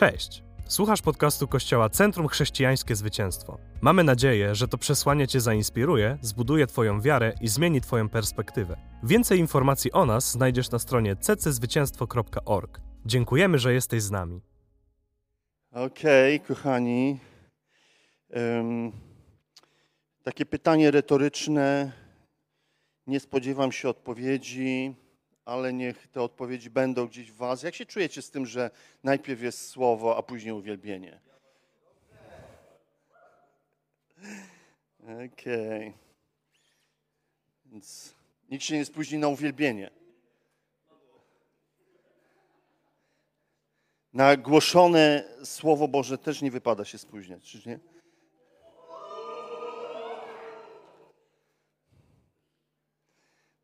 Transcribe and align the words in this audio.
Cześć! 0.00 0.42
Słuchasz 0.68 1.02
podcastu 1.02 1.48
Kościoła 1.48 1.88
Centrum 1.88 2.28
Chrześcijańskie 2.28 2.96
Zwycięstwo. 2.96 3.58
Mamy 3.80 4.04
nadzieję, 4.04 4.54
że 4.54 4.68
to 4.68 4.78
przesłanie 4.78 5.28
Cię 5.28 5.40
zainspiruje, 5.40 6.18
zbuduje 6.20 6.66
Twoją 6.66 7.00
wiarę 7.00 7.32
i 7.40 7.48
zmieni 7.48 7.80
Twoją 7.80 8.08
perspektywę. 8.08 8.76
Więcej 9.02 9.38
informacji 9.38 9.92
o 9.92 10.06
nas 10.06 10.30
znajdziesz 10.30 10.70
na 10.70 10.78
stronie 10.78 11.16
cczwycięstwo.org. 11.16 12.80
Dziękujemy, 13.06 13.58
że 13.58 13.74
jesteś 13.74 14.02
z 14.02 14.10
nami. 14.10 14.40
Okej, 15.72 16.36
okay, 16.36 16.48
kochani. 16.48 17.18
Um, 18.30 18.92
takie 20.22 20.46
pytanie 20.46 20.90
retoryczne. 20.90 21.92
Nie 23.06 23.20
spodziewam 23.20 23.72
się 23.72 23.88
odpowiedzi 23.88 24.94
ale 25.50 25.72
niech 25.72 26.08
te 26.08 26.22
odpowiedzi 26.22 26.70
będą 26.70 27.06
gdzieś 27.06 27.32
w 27.32 27.36
Was. 27.36 27.62
Jak 27.62 27.74
się 27.74 27.86
czujecie 27.86 28.22
z 28.22 28.30
tym, 28.30 28.46
że 28.46 28.70
najpierw 29.04 29.42
jest 29.42 29.68
słowo, 29.68 30.16
a 30.16 30.22
później 30.22 30.54
uwielbienie? 30.54 31.20
Okej. 35.02 35.28
Okay. 35.32 35.92
Więc 37.66 38.14
nikt 38.50 38.64
się 38.64 38.78
nie 38.78 38.84
spóźni 38.84 39.18
na 39.18 39.28
uwielbienie. 39.28 39.90
Na 44.12 44.36
głoszone 44.36 45.24
Słowo 45.44 45.88
Boże 45.88 46.18
też 46.18 46.42
nie 46.42 46.50
wypada 46.50 46.84
się 46.84 46.98
spóźniać, 46.98 47.42
czy 47.42 47.68
nie? 47.68 47.78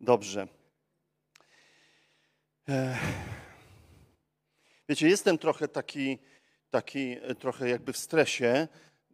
Dobrze. 0.00 0.55
Wiecie, 4.88 5.08
jestem 5.08 5.38
trochę 5.38 5.68
taki, 5.68 6.18
taki 6.70 7.16
e, 7.22 7.34
trochę 7.34 7.68
jakby 7.68 7.92
w 7.92 7.96
stresie, 7.96 8.68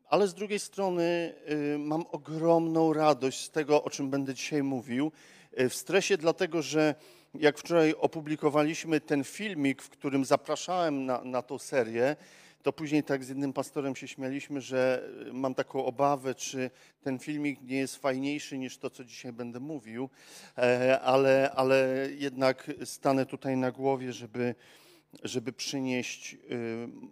ale 0.05 0.29
z 0.29 0.35
drugiej 0.35 0.59
strony 0.59 1.35
y, 1.51 1.79
mam 1.79 2.05
ogromną 2.13 2.93
radość 2.93 3.45
z 3.45 3.51
tego, 3.51 3.85
o 3.85 3.91
czym 3.91 4.11
będę 4.11 4.35
dzisiaj 4.35 4.63
mówił. 4.63 5.13
E, 5.53 5.69
w 5.69 5.75
stresie 5.75 6.17
dlatego, 6.17 6.63
że 6.63 6.95
jak 7.35 7.59
wczoraj 7.59 7.95
opublikowaliśmy 7.95 9.01
ten 9.01 9.25
filmik, 9.25 9.83
w 9.83 9.91
którym 9.91 10.25
zapraszałem 10.25 11.07
na, 11.07 11.25
na 11.25 11.43
tą 11.43 11.59
serię, 11.59 12.17
to 12.63 12.73
później 12.73 13.03
tak 13.05 13.25
z 13.25 13.29
jednym 13.29 13.53
pastorem 13.53 13.97
się 13.97 14.09
śmialiśmy, 14.09 14.61
że 14.61 15.09
y, 15.29 15.33
mam 15.33 15.55
taką 15.55 15.85
obawę, 15.85 16.35
czy 16.35 16.71
ten 17.03 17.19
filmik 17.19 17.63
nie 17.63 17.77
jest 17.77 17.97
fajniejszy 17.97 18.59
niż 18.59 18.79
to, 18.79 18.91
co 18.91 19.05
dzisiaj 19.05 19.33
będę 19.33 19.61
mówił, 19.61 20.11
e, 20.59 21.01
ale, 21.01 21.53
ale 21.57 22.09
jednak 22.19 22.71
stanę 22.85 23.27
tutaj 23.27 23.57
na 23.57 23.71
głowie, 23.71 24.13
żeby, 24.13 24.55
żeby 25.23 25.53
przynieść 25.53 26.35
y, 26.35 26.39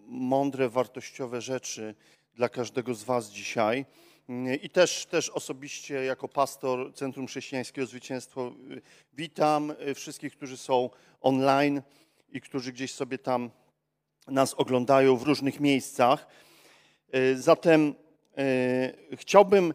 mądre, 0.07 0.69
wartościowe 0.69 1.41
rzeczy 1.41 1.95
dla 2.35 2.49
każdego 2.49 2.95
z 2.95 3.05
Was 3.05 3.31
dzisiaj. 3.31 3.87
I 4.63 4.71
też, 4.71 5.07
też 5.07 5.31
osobiście 5.31 5.95
jako 5.95 6.29
pastor 6.29 6.95
Centrum 6.95 7.27
Chrześcijańskiego 7.27 7.87
Zwycięstwo 7.87 8.53
y, 8.71 8.83
witam 9.13 9.73
wszystkich, 9.95 10.37
którzy 10.37 10.57
są 10.57 10.91
online 11.21 11.83
i 12.33 12.41
którzy 12.41 12.73
gdzieś 12.73 12.95
sobie 12.95 13.19
tam 13.19 13.51
nas 14.29 14.55
oglądają 14.55 15.17
w 15.17 15.23
różnych 15.23 15.61
miejscach. 15.61 16.27
E, 17.13 17.37
zatem 17.37 17.95
e, 18.39 19.17
chciałbym, 19.17 19.75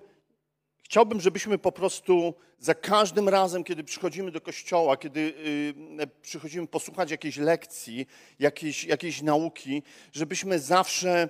chciałbym, 0.84 1.22
żebyśmy 1.22 1.58
po 1.58 1.72
prostu 1.72 2.34
za 2.60 2.76
każdym 2.76 3.30
razem, 3.30 3.64
kiedy 3.64 3.84
przychodzimy 3.84 4.32
do 4.32 4.42
kościoła, 4.42 4.98
kiedy 4.98 5.34
e, 6.00 6.08
przychodzimy 6.08 6.68
posłuchać 6.68 7.12
jakiejś 7.12 7.38
lekcji, 7.38 8.08
jakiejś, 8.40 8.84
jakiejś 8.84 9.22
nauki, 9.22 9.84
żebyśmy 10.14 10.60
zawsze 10.60 11.30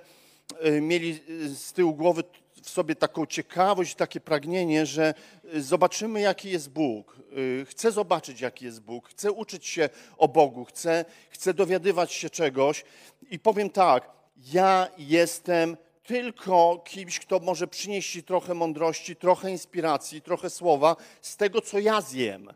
mieli 0.80 1.20
z 1.54 1.72
tyłu 1.72 1.94
głowy 1.94 2.22
w 2.66 2.70
sobie 2.70 2.96
taką 2.96 3.26
ciekawość, 3.26 3.94
takie 3.94 4.20
pragnienie, 4.20 4.86
że 4.86 5.14
y, 5.54 5.62
zobaczymy, 5.62 6.20
jaki 6.20 6.50
jest 6.50 6.70
Bóg. 6.70 7.16
Y, 7.38 7.66
chcę 7.68 7.92
zobaczyć, 7.92 8.40
jaki 8.40 8.64
jest 8.64 8.80
Bóg. 8.80 9.08
Chcę 9.08 9.32
uczyć 9.32 9.66
się 9.66 9.88
o 10.18 10.28
Bogu. 10.28 10.64
Chcę, 10.64 11.04
chcę 11.30 11.54
dowiadywać 11.54 12.12
się 12.12 12.30
czegoś. 12.30 12.84
I 13.30 13.38
powiem 13.38 13.70
tak, 13.70 14.10
ja 14.52 14.88
jestem 14.98 15.76
tylko 16.02 16.82
kimś, 16.84 17.18
kto 17.18 17.38
może 17.38 17.66
przynieść 17.66 18.12
Ci 18.12 18.22
trochę 18.22 18.54
mądrości, 18.54 19.16
trochę 19.16 19.50
inspiracji, 19.50 20.22
trochę 20.22 20.50
słowa 20.50 20.96
z 21.20 21.36
tego, 21.36 21.60
co 21.60 21.78
ja 21.78 22.00
zjem. 22.00 22.50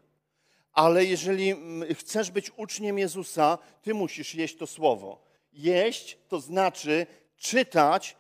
Ale 0.73 1.05
jeżeli 1.05 1.51
mm, 1.51 1.95
chcesz 1.95 2.31
być 2.31 2.51
uczniem 2.57 2.99
Jezusa, 2.99 3.59
Ty 3.83 3.95
musisz 3.95 4.35
jeść 4.35 4.57
to 4.57 4.67
słowo. 4.67 5.21
Jeść 5.53 6.19
to 6.29 6.41
znaczy 6.41 7.07
czytać 7.37 8.17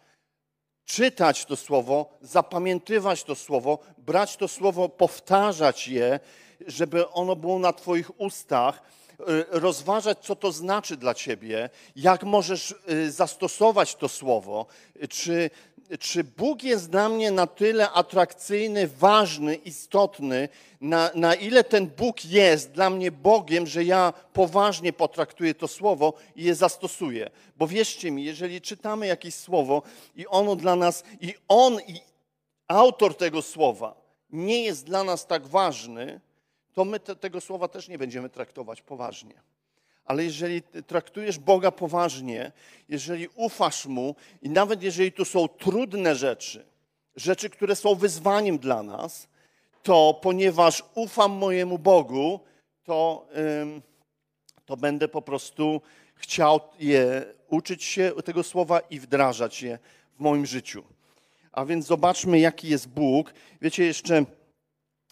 czytać 0.91 1.45
to 1.45 1.57
słowo, 1.57 2.19
zapamiętywać 2.23 3.25
to 3.25 3.35
słowo, 3.35 3.79
brać 3.99 4.37
to 4.37 4.49
słowo, 4.49 4.89
powtarzać 4.89 5.89
je, 5.89 6.21
żeby 6.67 7.09
ono 7.09 7.37
było 7.37 7.59
na 7.59 7.73
Twoich 7.73 8.21
ustach, 8.21 8.83
y, 9.21 9.25
rozważać, 9.51 10.19
co 10.19 10.37
to 10.37 10.53
znaczy 10.53 10.97
dla 10.97 11.15
Ciebie, 11.15 11.71
jak 11.97 12.25
możesz 12.25 12.75
y, 12.91 13.13
zastosować 13.13 13.95
to 13.95 14.09
słowo, 14.09 14.67
czy 15.11 15.51
czy 15.99 16.25
Bóg 16.25 16.63
jest 16.63 16.91
dla 16.91 17.09
mnie 17.09 17.31
na 17.31 17.47
tyle 17.47 17.91
atrakcyjny, 17.91 18.89
ważny, 18.89 19.55
istotny, 19.55 20.49
na, 20.81 21.11
na 21.15 21.35
ile 21.35 21.65
ten 21.65 21.87
Bóg 21.87 22.25
jest 22.25 22.71
dla 22.71 22.91
mnie 22.91 23.13
Bogiem, 23.13 23.67
że 23.67 23.85
ja 23.85 24.13
poważnie 24.33 24.93
potraktuję 24.93 25.55
to 25.55 25.69
słowo 25.69 26.15
i 26.37 26.45
je 26.45 26.55
zastosuję. 26.55 27.31
Bo 27.57 27.67
wierzcie 27.67 28.11
mi, 28.11 28.25
jeżeli 28.25 28.61
czytamy 28.61 29.07
jakieś 29.07 29.35
słowo 29.35 29.83
i 30.17 30.27
ono 30.27 30.57
dla 30.57 30.77
nas, 30.77 31.05
i 31.21 31.35
on, 31.49 31.81
i 31.81 32.01
autor 32.69 33.17
tego 33.17 33.43
słowa 33.43 33.95
nie 34.33 34.63
jest 34.63 34.87
dla 34.87 35.05
nas 35.05 35.27
tak 35.27 35.47
ważny, 35.47 36.21
to 36.73 36.85
my 36.85 37.01
te, 37.01 37.17
tego 37.17 37.41
słowa 37.41 37.69
też 37.69 37.89
nie 37.89 37.99
będziemy 37.99 38.29
traktować 38.29 38.83
poważnie. 38.83 39.35
Ale 40.11 40.25
jeżeli 40.25 40.63
traktujesz 40.63 41.39
Boga 41.39 41.71
poważnie, 41.71 42.53
jeżeli 42.89 43.29
ufasz 43.35 43.87
Mu 43.87 44.15
i 44.43 44.51
nawet 44.51 44.83
jeżeli 44.83 45.13
tu 45.13 45.25
są 45.25 45.49
trudne 45.49 46.15
rzeczy, 46.15 46.67
rzeczy, 47.17 47.51
które 47.51 47.77
są 47.77 47.95
wyzwaniem 47.95 48.59
dla 48.59 48.83
nas, 48.83 49.29
to 49.83 50.19
ponieważ 50.23 50.85
ufam 50.95 51.33
mojemu 51.33 51.79
Bogu, 51.79 52.41
to, 52.85 53.27
to 54.65 54.77
będę 54.77 55.09
po 55.09 55.23
prostu 55.23 55.81
chciał 56.15 56.61
je 56.81 57.25
uczyć 57.49 57.85
się 57.85 58.13
tego 58.25 58.43
słowa 58.43 58.81
i 58.81 59.01
wdrażać 59.01 59.63
je 59.63 59.79
w 60.17 60.21
moim 60.21 60.47
życiu. 60.47 60.83
A 61.53 61.65
więc 61.65 61.87
zobaczmy, 61.87 62.39
jaki 62.39 62.69
jest 62.69 62.89
Bóg. 62.89 63.35
Wiecie, 63.63 63.85
jeszcze 63.85 64.25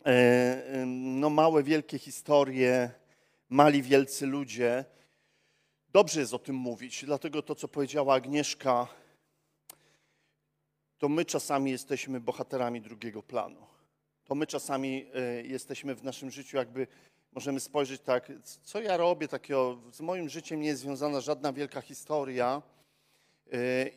e, 0.07 0.85
no, 0.87 1.31
małe, 1.31 1.63
wielkie 1.63 1.99
historie 1.99 2.98
mali, 3.49 3.83
wielcy 3.83 4.27
ludzie. 4.27 4.85
Dobrze 5.93 6.21
jest 6.21 6.35
o 6.35 6.39
tym 6.39 6.57
mówić, 6.57 7.05
dlatego 7.05 7.43
to, 7.43 7.55
co 7.55 7.69
powiedziała 7.69 8.15
Agnieszka, 8.15 8.89
to 10.99 11.09
my 11.09 11.25
czasami 11.25 11.71
jesteśmy 11.71 12.21
bohaterami 12.21 12.81
drugiego 12.81 13.23
planu. 13.23 13.67
To 14.25 14.35
my 14.35 14.47
czasami 14.47 15.07
e, 15.15 15.43
jesteśmy 15.43 15.95
w 15.95 16.05
naszym 16.05 16.31
życiu, 16.31 16.57
jakby 16.57 16.87
możemy 17.33 17.61
spojrzeć 17.61 18.01
tak, 18.01 18.33
co 18.63 18.81
ja 18.81 18.97
robię 18.97 19.29
takiego, 19.29 19.79
z 19.93 20.01
moim 20.01 20.29
życiem 20.29 20.61
nie 20.61 20.69
jest 20.69 20.81
związana 20.81 21.21
żadna 21.21 21.53
wielka 21.53 21.81
historia 21.81 22.63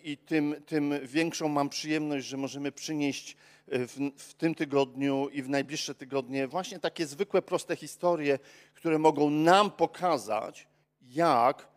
i 0.04 0.18
tym, 0.18 0.56
tym 0.66 0.94
większą 1.04 1.48
mam 1.48 1.70
przyjemność, 1.70 2.26
że 2.26 2.38
możemy 2.38 2.72
przynieść 2.72 3.38
w, 3.68 4.12
w, 4.18 4.34
tym 4.34 4.56
tygodniu 4.56 5.30
i 5.30 5.42
w 5.42 5.50
najbliższe 5.50 5.96
tygodnie 5.96 6.48
właśnie 6.48 6.80
takie 6.80 7.06
zwykłe, 7.06 7.42
proste 7.42 7.76
historie, 7.76 8.40
które 8.74 9.00
mogą 9.00 9.30
nam 9.30 9.72
pokazać, 9.72 10.68
jak 11.02 11.68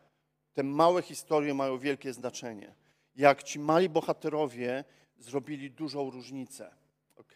te 0.52 0.62
małe 0.62 1.02
historie 1.02 1.54
mają 1.54 1.78
wielkie 1.78 2.12
znaczenie. 2.12 2.74
Jak 3.16 3.42
ci 3.42 3.58
mali 3.58 3.88
bohaterowie 3.88 4.84
zrobili 5.18 5.70
dużą 5.70 6.10
różnicę. 6.10 6.74
Ok? 7.16 7.34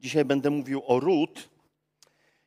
Dzisiaj 0.00 0.24
będę 0.24 0.50
mówił 0.50 0.82
o 0.86 1.00
Rut 1.00 1.48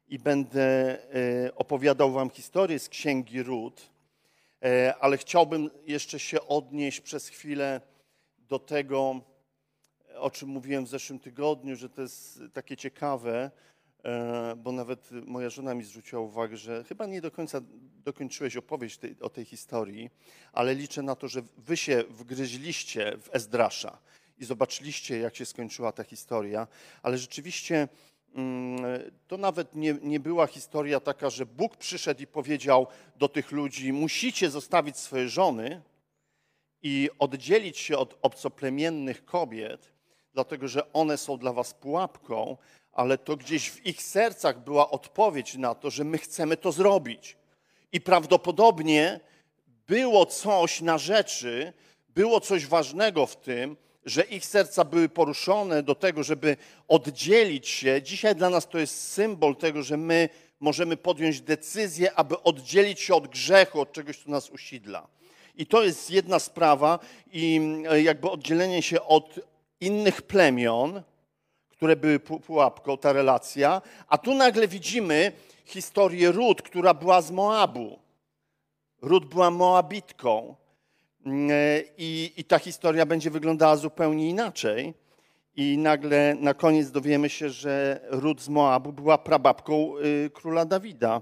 i 0.07 0.19
będę 0.19 0.98
e, 1.45 1.56
opowiadał 1.56 2.12
Wam 2.12 2.30
historię 2.30 2.80
z 2.80 2.89
księgi 2.89 3.44
Rut, 3.44 3.89
ale 5.00 5.18
chciałbym 5.18 5.69
jeszcze 5.86 6.19
się 6.19 6.42
odnieść 6.42 7.02
przez 7.02 7.28
chwilę 7.28 7.81
do 8.38 8.60
tego, 8.60 9.22
o 10.18 10.31
czym 10.31 10.50
mówiłem 10.50 10.86
w 10.86 10.90
zeszłym 10.90 11.19
tygodniu, 11.19 11.75
że 11.75 11.90
to 11.90 12.02
jest 12.02 12.40
takie 12.54 12.78
ciekawe, 12.78 13.52
e, 14.04 14.56
bo 14.57 14.72
nawet 14.72 15.12
moja 15.12 15.50
żona 15.50 15.74
mi 15.74 15.84
zwróciła 15.84 16.22
uwagę, 16.22 16.57
że 16.57 16.84
chyba 16.84 17.06
nie 17.06 17.22
do 17.22 17.31
końca 17.31 17.62
dokończyłeś 18.06 18.57
opowieść 18.57 18.98
tej, 18.98 19.16
o 19.19 19.30
tej 19.30 19.46
historii, 19.46 20.10
ale 20.54 20.75
liczę 20.75 21.01
na 21.01 21.16
to, 21.16 21.28
że 21.28 21.42
wy 21.58 21.78
się 21.78 22.04
wgryźliście 22.10 23.18
w 23.18 23.30
Ezdrasza 23.36 23.98
i 24.38 24.46
zobaczyliście, 24.46 25.19
jak 25.19 25.36
się 25.36 25.46
skończyła 25.46 25.92
ta 25.92 26.04
historia, 26.04 26.68
ale 27.04 27.18
rzeczywiście 27.18 27.88
to 29.28 29.38
nawet 29.38 29.76
nie, 29.76 29.96
nie 30.02 30.20
była 30.20 30.48
historia 30.48 31.00
taka, 31.00 31.30
że 31.30 31.46
Bóg 31.46 31.78
przyszedł 31.78 32.22
i 32.22 32.28
powiedział 32.28 32.88
do 33.16 33.30
tych 33.30 33.52
ludzi: 33.52 33.94
Musicie 33.94 34.50
zostawić 34.50 34.98
swoje 34.98 35.30
żony 35.30 35.82
i 36.84 37.10
oddzielić 37.20 37.78
się 37.78 37.98
od 37.98 38.18
obcoplemiennych 38.22 39.26
kobiet, 39.26 39.92
dlatego 40.34 40.68
że 40.68 40.94
one 40.94 41.18
są 41.18 41.38
dla 41.38 41.54
was 41.54 41.74
pułapką, 41.74 42.58
ale 42.92 43.18
to 43.18 43.38
gdzieś 43.38 43.70
w 43.70 43.86
ich 43.86 44.04
sercach 44.04 44.64
była 44.64 44.90
odpowiedź 44.90 45.56
na 45.56 45.76
to, 45.76 45.90
że 45.90 46.04
my 46.04 46.18
chcemy 46.18 46.58
to 46.58 46.72
zrobić. 46.72 47.38
I 47.92 48.02
prawdopodobnie 48.02 49.20
było 49.88 50.26
coś 50.26 50.82
na 50.82 50.98
rzeczy, 50.98 51.74
było 52.10 52.40
coś 52.40 52.66
ważnego 52.66 53.26
w 53.26 53.36
tym, 53.36 53.78
że 54.06 54.24
ich 54.24 54.46
serca 54.46 54.84
były 54.84 55.10
poruszone 55.10 55.84
do 55.84 55.96
tego, 55.96 56.24
żeby 56.24 56.57
oddzielić 56.88 57.68
się. 57.68 58.02
Dzisiaj 58.02 58.36
dla 58.36 58.50
nas 58.50 58.68
to 58.68 58.80
jest 58.80 59.12
symbol 59.12 59.56
tego, 59.56 59.84
że 59.84 59.98
my 59.98 60.30
możemy 60.60 60.98
podjąć 60.98 61.42
decyzję, 61.42 62.13
aby 62.13 62.42
oddzielić 62.42 63.00
się 63.00 63.16
od 63.16 63.28
grzechu, 63.28 63.81
od 63.81 63.92
czegoś, 63.92 64.18
co 64.18 64.31
nas 64.31 64.50
usidla. 64.50 65.07
I 65.56 65.66
to 65.66 65.84
jest 65.84 66.12
jedna 66.12 66.40
sprawa, 66.40 67.00
i 67.31 67.62
e, 67.90 68.02
jakby 68.02 68.30
oddzielenie 68.30 68.81
się 68.81 69.02
od 69.02 69.40
innych 69.80 70.22
plemion, 70.22 71.01
które 71.69 71.96
były 71.96 72.19
pułapką, 72.19 72.98
ta 72.98 73.13
relacja. 73.13 73.81
A 74.08 74.18
tu 74.18 74.34
nagle 74.34 74.68
widzimy 74.68 75.31
historię 75.66 76.31
Rut, 76.31 76.62
która 76.62 76.94
była 76.94 77.22
z 77.22 77.31
Moabu. 77.31 78.00
Rut 79.01 79.25
była 79.25 79.51
Moabitką. 79.51 80.56
Mm, 81.25 81.51
e, 81.51 81.83
I, 81.98 82.33
I 82.38 82.44
ta 82.44 82.60
historia 82.60 83.06
będzie 83.06 83.31
wyglądała 83.31 83.75
zupełnie 83.75 84.30
inaczej. 84.30 84.94
I 85.56 85.77
nagle 85.77 86.36
na 86.39 86.54
koniec 86.54 86.92
dowiemy 86.92 87.30
się, 87.30 87.50
że 87.50 88.00
Rut 88.10 88.42
z 88.42 88.50
Moabu 88.50 88.94
była 88.94 89.18
prababką 89.18 89.98
y, 89.98 90.30
króla 90.33 90.66
Dawida. 90.66 91.22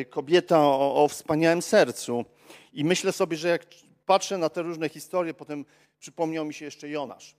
Y, 0.00 0.04
kobieta 0.04 0.60
o, 0.60 1.04
o 1.04 1.08
wspaniałym 1.08 1.62
sercu. 1.62 2.24
I 2.72 2.84
myślę 2.84 3.12
sobie, 3.12 3.36
że 3.36 3.48
jak 3.48 3.66
patrzę 4.06 4.38
na 4.38 4.48
te 4.48 4.62
różne 4.62 4.88
historie, 4.88 5.34
potem 5.34 5.64
przypomniał 5.98 6.44
mi 6.44 6.54
się 6.54 6.64
jeszcze 6.64 6.88
Jonasz. 6.88 7.36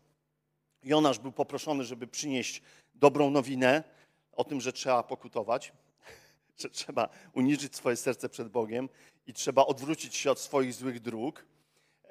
Jonasz 0.84 1.20
był 1.20 1.32
poproszony, 1.32 1.84
żeby 1.84 2.08
przynieść 2.08 2.62
dobrą 2.96 3.30
nowinę 3.30 3.84
o 4.32 4.44
tym, 4.44 4.62
że 4.62 4.74
trzeba 4.74 5.04
pokutować, 5.04 5.74
że 6.62 6.70
trzeba 6.70 7.10
uniżyć 7.34 7.76
swoje 7.76 7.96
serce 7.96 8.30
przed 8.30 8.50
Bogiem 8.50 8.90
i 9.28 9.34
trzeba 9.34 9.66
odwrócić 9.66 10.16
się 10.16 10.32
od 10.32 10.40
swoich 10.40 10.74
złych 10.74 11.00
dróg. 11.00 11.46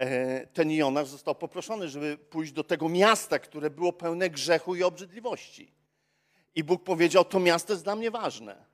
E, 0.02 0.46
ten 0.46 0.70
Jonasz 0.70 1.08
został 1.08 1.34
poproszony, 1.34 1.88
żeby 1.88 2.18
pójść 2.18 2.52
do 2.52 2.64
tego 2.64 2.88
miasta, 2.88 3.38
które 3.38 3.70
było 3.70 3.92
pełne 3.92 4.30
grzechu 4.30 4.74
i 4.74 4.82
obrzydliwości. 4.82 5.72
I 6.54 6.64
Bóg 6.64 6.84
powiedział: 6.84 7.24
To 7.24 7.40
miasto 7.40 7.72
jest 7.72 7.84
dla 7.84 7.96
mnie 7.96 8.10
ważne. 8.10 8.64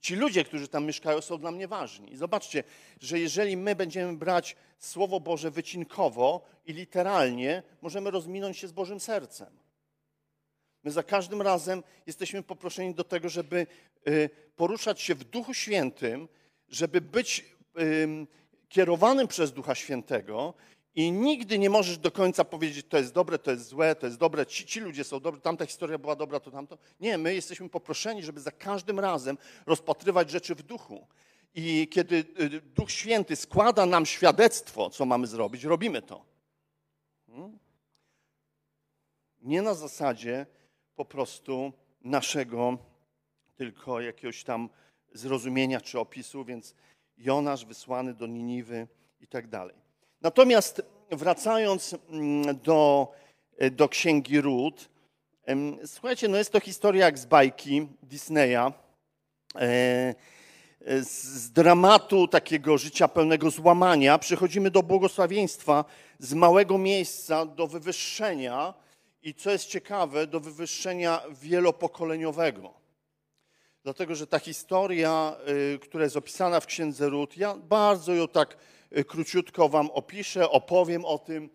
Ci 0.00 0.16
ludzie, 0.16 0.44
którzy 0.44 0.68
tam 0.68 0.84
mieszkają, 0.84 1.20
są 1.20 1.38
dla 1.38 1.50
mnie 1.50 1.68
ważni. 1.68 2.12
I 2.12 2.16
zobaczcie, 2.16 2.64
że 3.00 3.18
jeżeli 3.18 3.56
my 3.56 3.74
będziemy 3.74 4.16
brać 4.16 4.56
Słowo 4.78 5.20
Boże 5.20 5.50
wycinkowo 5.50 6.44
i 6.66 6.72
literalnie, 6.72 7.62
możemy 7.82 8.10
rozminąć 8.10 8.58
się 8.58 8.68
z 8.68 8.72
Bożym 8.72 9.00
sercem. 9.00 9.58
My 10.84 10.90
za 10.90 11.02
każdym 11.02 11.42
razem 11.42 11.82
jesteśmy 12.06 12.42
poproszeni 12.42 12.94
do 12.94 13.04
tego, 13.04 13.28
żeby 13.28 13.66
y, 14.08 14.30
poruszać 14.56 15.00
się 15.00 15.14
w 15.14 15.24
Duchu 15.24 15.54
Świętym, 15.54 16.28
żeby 16.68 17.00
być 17.00 17.44
kierowanym 18.72 19.28
przez 19.28 19.52
Ducha 19.52 19.74
Świętego 19.74 20.54
i 20.94 21.12
nigdy 21.12 21.58
nie 21.58 21.70
możesz 21.70 21.98
do 21.98 22.10
końca 22.10 22.44
powiedzieć, 22.44 22.86
to 22.88 22.98
jest 22.98 23.14
dobre, 23.14 23.38
to 23.38 23.50
jest 23.50 23.66
złe, 23.66 23.94
to 23.94 24.06
jest 24.06 24.18
dobre, 24.18 24.46
ci, 24.46 24.66
ci, 24.66 24.80
ludzie 24.80 25.04
są 25.04 25.20
dobrzy, 25.20 25.40
tamta 25.40 25.66
historia 25.66 25.98
była 25.98 26.16
dobra, 26.16 26.40
to 26.40 26.50
tamto. 26.50 26.78
Nie, 27.00 27.18
my 27.18 27.34
jesteśmy 27.34 27.68
poproszeni, 27.68 28.22
żeby 28.22 28.40
za 28.40 28.50
każdym 28.50 29.00
razem 29.00 29.38
rozpatrywać 29.66 30.30
rzeczy 30.30 30.54
w 30.54 30.62
duchu. 30.62 31.06
I 31.54 31.88
kiedy 31.90 32.24
y, 32.40 32.60
Duch 32.60 32.90
Święty 32.90 33.36
składa 33.36 33.86
nam 33.86 34.06
świadectwo, 34.06 34.90
co 34.90 35.04
mamy 35.04 35.26
zrobić, 35.26 35.64
robimy 35.64 36.02
to. 36.02 36.24
Hmm? 37.26 37.58
Nie 39.40 39.62
na 39.62 39.74
zasadzie 39.74 40.46
po 40.94 41.04
prostu 41.04 41.72
naszego 42.00 42.78
tylko 43.56 44.00
jakiegoś 44.00 44.44
tam 44.44 44.68
zrozumienia 45.12 45.80
czy 45.80 46.00
opisu, 46.00 46.44
więc 46.44 46.74
Jonasz 47.22 47.64
wysłany 47.64 48.14
do 48.14 48.26
Niniwy 48.26 48.86
i 49.20 49.26
tak 49.26 49.48
dalej. 49.48 49.76
Natomiast 50.20 50.82
wracając 51.10 51.96
mm, 52.10 52.58
do, 52.58 53.08
e, 53.58 53.70
do 53.70 53.88
księgi 53.88 54.40
Ród, 54.40 54.88
słuchajcie, 55.86 56.28
no 56.28 56.38
jest 56.38 56.52
to 56.52 56.60
historia 56.60 57.04
jak 57.04 57.18
z 57.18 57.26
bajki 57.26 57.88
Disneya, 58.02 58.72
e, 59.56 60.14
z 61.00 61.50
dramatu 61.50 62.28
takiego 62.28 62.78
życia 62.78 63.08
pełnego 63.08 63.50
złamania 63.50 64.18
przechodzimy 64.18 64.70
do 64.70 64.82
błogosławieństwa 64.82 65.84
z 66.18 66.34
małego 66.34 66.78
miejsca 66.78 67.46
do 67.46 67.66
wywyższenia 67.66 68.74
i 69.22 69.34
co 69.34 69.50
jest 69.50 69.66
ciekawe, 69.66 70.26
do 70.26 70.40
wywyższenia 70.40 71.20
wielopokoleniowego. 71.30 72.81
Dlatego, 73.84 74.14
że 74.14 74.26
ta 74.26 74.38
historia, 74.38 75.36
y, 75.74 75.78
która 75.78 76.04
jest 76.04 76.16
opisana 76.16 76.60
w 76.60 76.66
księdze 76.66 77.08
Ród, 77.08 77.36
ja 77.36 77.54
bardzo 77.54 78.14
ją 78.14 78.28
tak 78.28 78.56
Y, 78.98 79.04
króciutko 79.04 79.68
Wam 79.68 79.90
opiszę, 79.90 80.50
opowiem 80.50 81.04
o 81.04 81.18
tym 81.18 81.50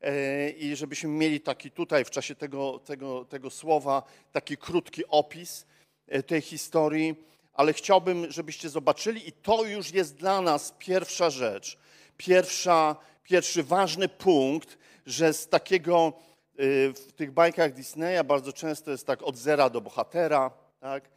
e, 0.00 0.50
i 0.50 0.76
żebyśmy 0.76 1.10
mieli 1.10 1.40
taki 1.40 1.70
tutaj 1.70 2.04
w 2.04 2.10
czasie 2.10 2.34
tego, 2.34 2.78
tego, 2.78 3.24
tego 3.24 3.50
słowa 3.50 4.02
taki 4.32 4.56
krótki 4.56 5.02
opis 5.08 5.66
e, 6.08 6.22
tej 6.22 6.40
historii, 6.40 7.14
ale 7.54 7.72
chciałbym, 7.72 8.30
żebyście 8.30 8.68
zobaczyli 8.68 9.28
i 9.28 9.32
to 9.32 9.64
już 9.64 9.90
jest 9.90 10.16
dla 10.16 10.40
nas 10.40 10.74
pierwsza 10.78 11.30
rzecz, 11.30 11.78
pierwsza, 12.16 12.96
pierwszy 13.22 13.62
ważny 13.62 14.08
punkt, 14.08 14.78
że 15.06 15.32
z 15.32 15.48
takiego 15.48 16.12
y, 16.60 16.92
w 16.92 17.12
tych 17.12 17.32
bajkach 17.32 17.72
Disneya 17.72 18.24
bardzo 18.24 18.52
często 18.52 18.90
jest 18.90 19.06
tak 19.06 19.22
od 19.22 19.36
zera 19.36 19.70
do 19.70 19.80
bohatera, 19.80 20.50
tak? 20.80 21.08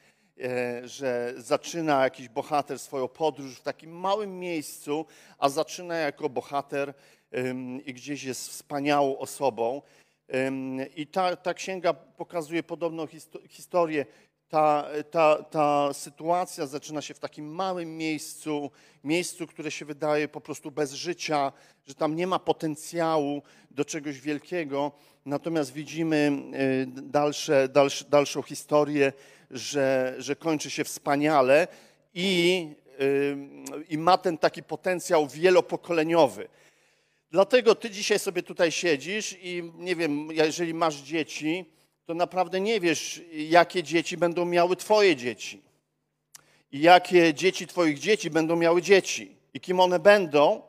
E, 0.44 0.88
że 0.88 1.34
zaczyna 1.38 2.04
jakiś 2.04 2.30
bohater 2.30 2.80
swoją 2.80 3.08
podróż 3.08 3.56
w 3.56 3.62
takim 3.62 3.92
małym 3.92 4.40
miejscu, 4.40 5.06
a 5.40 5.50
zaczyna 5.50 5.96
jako 5.96 6.30
bohater 6.30 6.94
i 7.86 7.94
gdzieś 7.94 8.24
jest 8.24 8.50
wspaniałą 8.50 9.18
osobą. 9.18 9.82
I 10.96 11.08
ta, 11.08 11.36
ta 11.36 11.54
księga 11.54 11.94
pokazuje 11.94 12.64
podobną 12.64 13.08
historię. 13.50 14.06
Ta, 14.48 14.88
ta, 15.12 15.44
ta 15.44 15.94
sytuacja 15.94 16.68
zaczyna 16.68 17.02
się 17.02 17.14
w 17.14 17.20
takim 17.20 17.54
małym 17.54 17.98
miejscu, 17.98 18.72
miejscu, 19.04 19.48
które 19.48 19.72
się 19.72 19.86
wydaje 19.86 20.28
po 20.28 20.42
prostu 20.42 20.72
bez 20.72 20.94
życia, 20.94 21.52
że 21.88 21.96
tam 21.96 22.16
nie 22.16 22.28
ma 22.28 22.40
potencjału 22.40 23.42
do 23.72 23.86
czegoś 23.86 24.20
wielkiego. 24.20 24.92
Natomiast 25.26 25.74
widzimy 25.74 26.32
y, 26.54 27.02
dalsze, 27.02 27.70
dalsze, 27.70 28.06
dalszą 28.10 28.42
historię 28.42 29.14
że, 29.52 30.16
że 30.18 30.36
kończy 30.36 30.70
się 30.70 30.84
wspaniale 30.84 31.68
i, 32.14 32.70
i 33.90 33.98
ma 33.98 34.18
ten 34.18 34.38
taki 34.38 34.64
potencjał 34.64 35.28
wielopokoleniowy. 35.28 36.48
Dlatego 37.32 37.76
ty 37.76 37.90
dzisiaj 37.90 38.20
sobie 38.20 38.44
tutaj 38.44 38.72
siedzisz 38.72 39.36
i 39.42 39.72
nie 39.78 39.96
wiem, 39.96 40.32
jeżeli 40.32 40.74
masz 40.74 40.96
dzieci, 40.96 41.66
to 42.06 42.14
naprawdę 42.14 42.62
nie 42.62 42.80
wiesz, 42.80 43.22
jakie 43.34 43.84
dzieci 43.84 44.18
będą 44.18 44.46
miały 44.46 44.76
twoje 44.76 45.16
dzieci. 45.16 45.62
I 46.72 46.82
jakie 46.82 47.34
dzieci 47.34 47.68
twoich 47.68 48.00
dzieci 48.00 48.30
będą 48.30 48.56
miały 48.56 48.82
dzieci. 48.82 49.36
I 49.54 49.60
kim 49.60 49.80
one 49.80 50.00
będą 50.00 50.62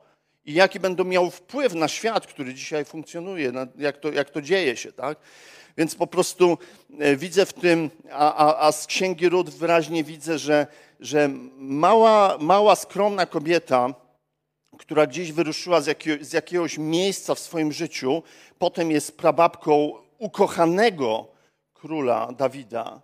i 0.44 0.54
jaki 0.54 0.80
będą 0.80 1.04
miały 1.04 1.30
wpływ 1.30 1.74
na 1.74 1.88
świat, 1.88 2.26
który 2.26 2.54
dzisiaj 2.54 2.84
funkcjonuje, 2.84 3.52
jak 3.78 3.98
to, 3.98 4.12
jak 4.12 4.30
to 4.30 4.42
dzieje 4.42 4.76
się, 4.76 4.92
tak? 4.92 5.18
Więc 5.76 5.94
po 5.94 6.06
prostu 6.06 6.58
e, 6.98 7.16
widzę 7.16 7.46
w 7.46 7.52
tym, 7.52 7.90
a, 8.12 8.34
a, 8.34 8.66
a 8.66 8.72
z 8.72 8.86
Księgi 8.86 9.28
Ród 9.28 9.50
wyraźnie 9.50 10.04
widzę, 10.04 10.38
że, 10.38 10.66
że 11.00 11.30
mała, 11.56 12.36
mała, 12.40 12.76
skromna 12.76 13.26
kobieta, 13.26 13.94
która 14.78 15.06
gdzieś 15.06 15.32
wyruszyła 15.32 15.80
z, 15.80 15.86
jakiego, 15.86 16.24
z 16.24 16.32
jakiegoś 16.32 16.78
miejsca 16.78 17.34
w 17.34 17.38
swoim 17.38 17.72
życiu, 17.72 18.22
potem 18.58 18.90
jest 18.90 19.16
prababką 19.16 19.92
ukochanego 20.18 21.26
króla 21.74 22.32
Dawida. 22.32 23.00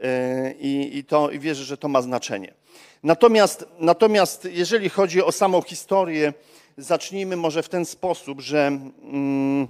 E, 0.00 0.52
I, 0.52 0.98
i, 0.98 1.04
to, 1.04 1.30
I 1.30 1.38
wierzę, 1.38 1.64
że 1.64 1.76
to 1.76 1.88
ma 1.88 2.02
znaczenie. 2.02 2.54
Natomiast, 3.02 3.66
natomiast 3.78 4.48
jeżeli 4.52 4.88
chodzi 4.88 5.22
o 5.22 5.32
samą 5.32 5.62
historię, 5.62 6.32
zacznijmy 6.78 7.36
może 7.36 7.62
w 7.62 7.68
ten 7.68 7.84
sposób, 7.84 8.40
że 8.40 8.66
mm, 8.66 9.68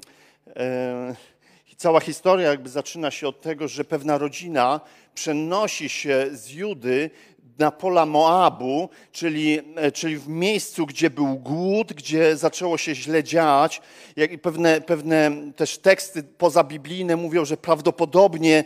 e, 0.57 1.15
cała 1.85 2.01
historia 2.01 2.49
jakby 2.49 2.69
zaczyna 2.69 3.11
się 3.11 3.29
od 3.29 3.41
tego, 3.41 3.69
że 3.69 3.85
pewna 3.85 4.19
rodzina 4.19 4.81
przenosi 5.15 5.89
się 5.89 6.27
z 6.33 6.51
Judy 6.51 7.11
na 7.59 7.71
pola 7.71 8.07
Moabu, 8.07 8.89
czyli, 9.13 9.61
e, 9.77 9.93
czyli 9.93 10.19
w 10.19 10.29
miejscu, 10.29 10.87
gdzie 10.87 11.11
był 11.11 11.37
głód, 11.37 11.93
gdzie 11.93 12.37
zaczęło 12.37 12.79
się 12.79 12.95
źle 12.95 13.25
dziać. 13.25 13.83
Jak 14.17 14.41
pewne, 14.41 14.81
pewne 14.81 15.31
też 15.57 15.79
teksty 15.79 16.23
pozabiblijne 16.23 17.17
mówią, 17.17 17.45
że 17.45 17.57
prawdopodobnie 17.57 18.65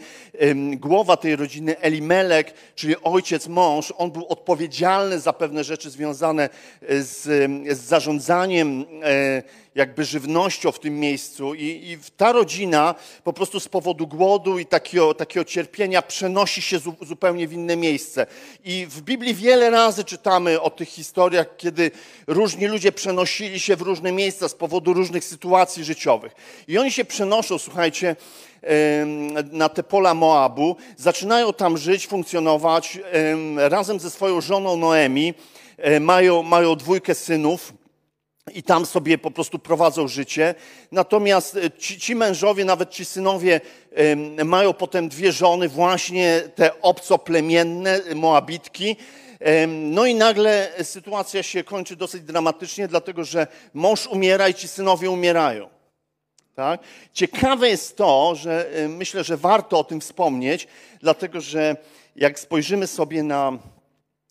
głowa 0.76 1.16
tej 1.16 1.36
rodziny 1.36 1.78
Elimelek, 1.78 2.54
czyli 2.74 2.94
ojciec, 3.02 3.48
mąż, 3.48 3.92
on 3.96 4.10
był 4.10 4.26
odpowiedzialny 4.26 5.20
za 5.20 5.32
pewne 5.32 5.64
rzeczy 5.64 5.90
związane 5.90 6.48
z, 6.88 7.22
z 7.78 7.78
zarządzaniem 7.78 8.84
e, 9.02 9.42
jakby 9.78 10.04
żywnością 10.04 10.72
w 10.72 10.78
tym 10.78 11.00
miejscu 11.00 11.54
i, 11.54 11.64
i 11.64 11.98
ta 12.16 12.32
rodzina 12.32 12.94
po 13.24 13.32
prostu 13.32 13.60
z 13.60 13.68
powodu 13.68 14.06
głodu 14.06 14.58
i 14.58 14.66
takiego, 14.66 15.14
takiego 15.14 15.44
cierpienia 15.44 16.02
przenosi 16.02 16.62
się 16.62 16.78
zu, 16.78 16.94
zupełnie 17.00 17.48
w 17.48 17.52
inne 17.52 17.76
miejsce. 17.76 18.26
I 18.64 18.77
w 18.86 19.00
Biblii 19.00 19.34
wiele 19.34 19.70
razy 19.70 20.04
czytamy 20.04 20.60
o 20.60 20.70
tych 20.70 20.88
historiach, 20.88 21.56
kiedy 21.56 21.90
różni 22.26 22.66
ludzie 22.66 22.92
przenosili 22.92 23.60
się 23.60 23.76
w 23.76 23.82
różne 23.82 24.12
miejsca 24.12 24.48
z 24.48 24.54
powodu 24.54 24.92
różnych 24.92 25.24
sytuacji 25.24 25.84
życiowych. 25.84 26.34
I 26.68 26.78
oni 26.78 26.92
się 26.92 27.04
przenoszą, 27.04 27.58
słuchajcie, 27.58 28.16
na 29.52 29.68
te 29.68 29.82
pola 29.82 30.14
Moabu, 30.14 30.76
zaczynają 30.96 31.52
tam 31.52 31.78
żyć, 31.78 32.06
funkcjonować 32.06 32.98
razem 33.56 34.00
ze 34.00 34.10
swoją 34.10 34.40
żoną 34.40 34.76
Noemi. 34.76 35.34
Mają, 36.00 36.42
mają 36.42 36.76
dwójkę 36.76 37.14
synów 37.14 37.72
i 38.54 38.62
tam 38.62 38.86
sobie 38.86 39.18
po 39.18 39.30
prostu 39.30 39.58
prowadzą 39.58 40.08
życie. 40.08 40.54
Natomiast 40.92 41.56
e, 41.56 41.70
ci, 41.70 42.00
ci, 42.00 42.14
mężowie, 42.14 42.64
nawet 42.64 42.90
ci 42.90 43.04
synowie, 43.04 43.60
mają 44.44 44.72
potem 44.72 45.08
dwie 45.08 45.32
żony, 45.32 45.68
właśnie 45.68 46.42
te 46.54 46.82
obcoplemienne 46.82 48.00
Moabitki. 48.14 48.96
No 49.68 50.06
i 50.06 50.14
nagle 50.14 50.72
sytuacja 50.82 51.42
się 51.42 51.64
kończy 51.64 51.96
dosyć 51.96 52.22
dramatycznie, 52.22 52.88
dlatego 52.88 53.24
że 53.24 53.46
mąż 53.74 54.06
umiera 54.06 54.48
i 54.48 54.54
ci 54.54 54.68
synowie 54.68 55.10
umierają. 55.10 55.68
Tak? 56.54 56.80
Ciekawe 57.12 57.68
jest 57.68 57.96
to, 57.96 58.34
że 58.34 58.70
e, 58.72 58.88
myślę, 58.88 59.24
że 59.24 59.36
warto 59.36 59.78
o 59.78 59.84
tym 59.84 60.00
wspomnieć, 60.00 60.68
dlatego 61.00 61.40
że 61.40 61.76
jak 62.16 62.38
spojrzymy 62.38 62.86
sobie 62.86 63.22
na, 63.22 63.58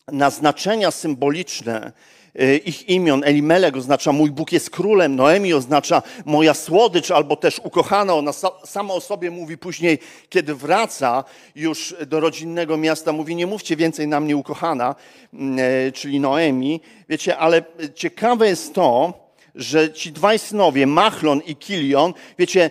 na 0.08 0.30
znaczenia 0.30 0.90
symboliczne, 0.90 1.92
E, 1.92 2.17
ich 2.64 2.88
imion. 2.88 3.24
Elimelek 3.24 3.76
oznacza 3.76 4.12
mój 4.12 4.30
Bóg 4.30 4.52
jest 4.52 4.70
królem, 4.70 5.16
Noemi 5.16 5.54
oznacza 5.54 6.02
moja 6.24 6.54
słodycz 6.54 7.10
albo 7.10 7.36
też 7.36 7.60
ukochana. 7.64 8.14
Ona 8.14 8.32
sama 8.64 8.94
o 8.94 9.00
sobie 9.00 9.30
mówi 9.30 9.58
później, 9.58 9.98
kiedy 10.28 10.54
wraca 10.54 11.24
już 11.54 11.94
do 12.06 12.20
rodzinnego 12.20 12.76
miasta, 12.76 13.12
mówi 13.12 13.36
nie 13.36 13.46
mówcie 13.46 13.76
więcej 13.76 14.08
na 14.08 14.20
mnie 14.20 14.36
ukochana, 14.36 14.94
mm, 15.32 15.58
e, 15.58 15.92
czyli 15.92 16.20
Noemi. 16.20 16.80
Wiecie, 17.08 17.36
ale 17.36 17.62
ciekawe 17.94 18.48
jest 18.48 18.74
to, 18.74 19.12
że 19.54 19.92
ci 19.92 20.12
dwaj 20.12 20.38
synowie, 20.38 20.86
Machlon 20.86 21.40
i 21.46 21.56
Kilion, 21.56 22.14
wiecie, 22.38 22.70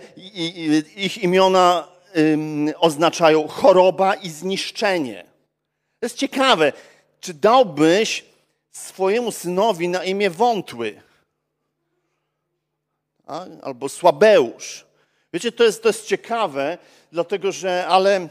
ich 0.96 1.24
imiona 1.24 1.88
oznaczają 2.80 3.48
choroba 3.48 4.14
i 4.14 4.30
zniszczenie. 4.30 5.24
To 6.00 6.06
jest 6.06 6.18
ciekawe. 6.18 6.74
Czy 7.20 7.34
dałbyś 7.34 8.26
swojemu 8.78 9.32
synowi 9.32 9.90
na 9.90 10.04
imię 10.04 10.30
Wątły 10.30 11.02
a? 13.28 13.46
albo 13.62 13.90
Słabeusz. 13.90 14.86
Wiecie, 15.34 15.52
to 15.52 15.64
jest, 15.64 15.84
to 15.84 15.90
jest 15.90 16.06
ciekawe, 16.06 16.78
dlatego 17.12 17.52
że, 17.52 17.88
ale, 17.88 18.28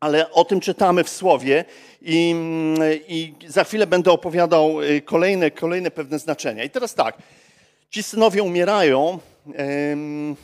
ale 0.00 0.30
o 0.30 0.44
tym 0.44 0.60
czytamy 0.60 1.04
w 1.04 1.08
Słowie 1.08 1.64
i, 2.02 2.34
i 3.08 3.34
za 3.46 3.64
chwilę 3.64 3.86
będę 3.86 4.12
opowiadał 4.12 4.82
y, 4.82 5.02
kolejne, 5.02 5.50
kolejne 5.50 5.90
pewne 5.90 6.18
znaczenia. 6.18 6.64
I 6.64 6.70
teraz 6.70 6.94
tak, 6.94 7.18
ci 7.90 8.02
synowie 8.02 8.42
umierają 8.42 9.18
ym, 9.92 10.36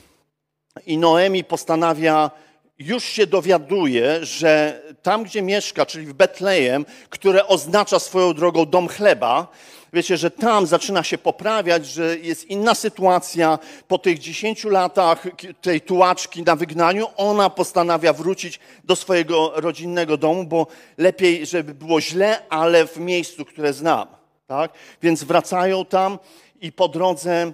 i 0.85 0.97
Noemi 0.97 1.43
postanawia 1.43 2.31
już 2.79 3.03
się 3.03 3.27
dowiaduje, 3.27 4.25
że 4.25 4.81
tam, 5.01 5.23
gdzie 5.23 5.41
mieszka, 5.41 5.85
czyli 5.85 6.05
w 6.05 6.13
Betlejem, 6.13 6.85
które 7.09 7.47
oznacza 7.47 7.99
swoją 7.99 8.33
drogą 8.33 8.65
dom 8.65 8.87
chleba, 8.87 9.47
wiecie, 9.93 10.17
że 10.17 10.31
tam 10.31 10.65
zaczyna 10.67 11.03
się 11.03 11.17
poprawiać, 11.17 11.85
że 11.85 12.17
jest 12.17 12.45
inna 12.45 12.75
sytuacja. 12.75 13.59
Po 13.87 13.97
tych 13.97 14.19
dziesięciu 14.19 14.69
latach 14.69 15.27
tej 15.61 15.81
tułaczki 15.81 16.43
na 16.43 16.55
wygnaniu, 16.55 17.07
ona 17.17 17.49
postanawia 17.49 18.13
wrócić 18.13 18.59
do 18.83 18.95
swojego 18.95 19.51
rodzinnego 19.55 20.17
domu, 20.17 20.45
bo 20.45 20.67
lepiej, 20.97 21.45
żeby 21.45 21.73
było 21.73 22.01
źle, 22.01 22.49
ale 22.49 22.87
w 22.87 22.97
miejscu, 22.97 23.45
które 23.45 23.73
znam. 23.73 24.07
Tak? 24.47 24.71
Więc 25.01 25.23
wracają 25.23 25.85
tam 25.85 26.19
i 26.61 26.71
po 26.71 26.87
drodze 26.87 27.53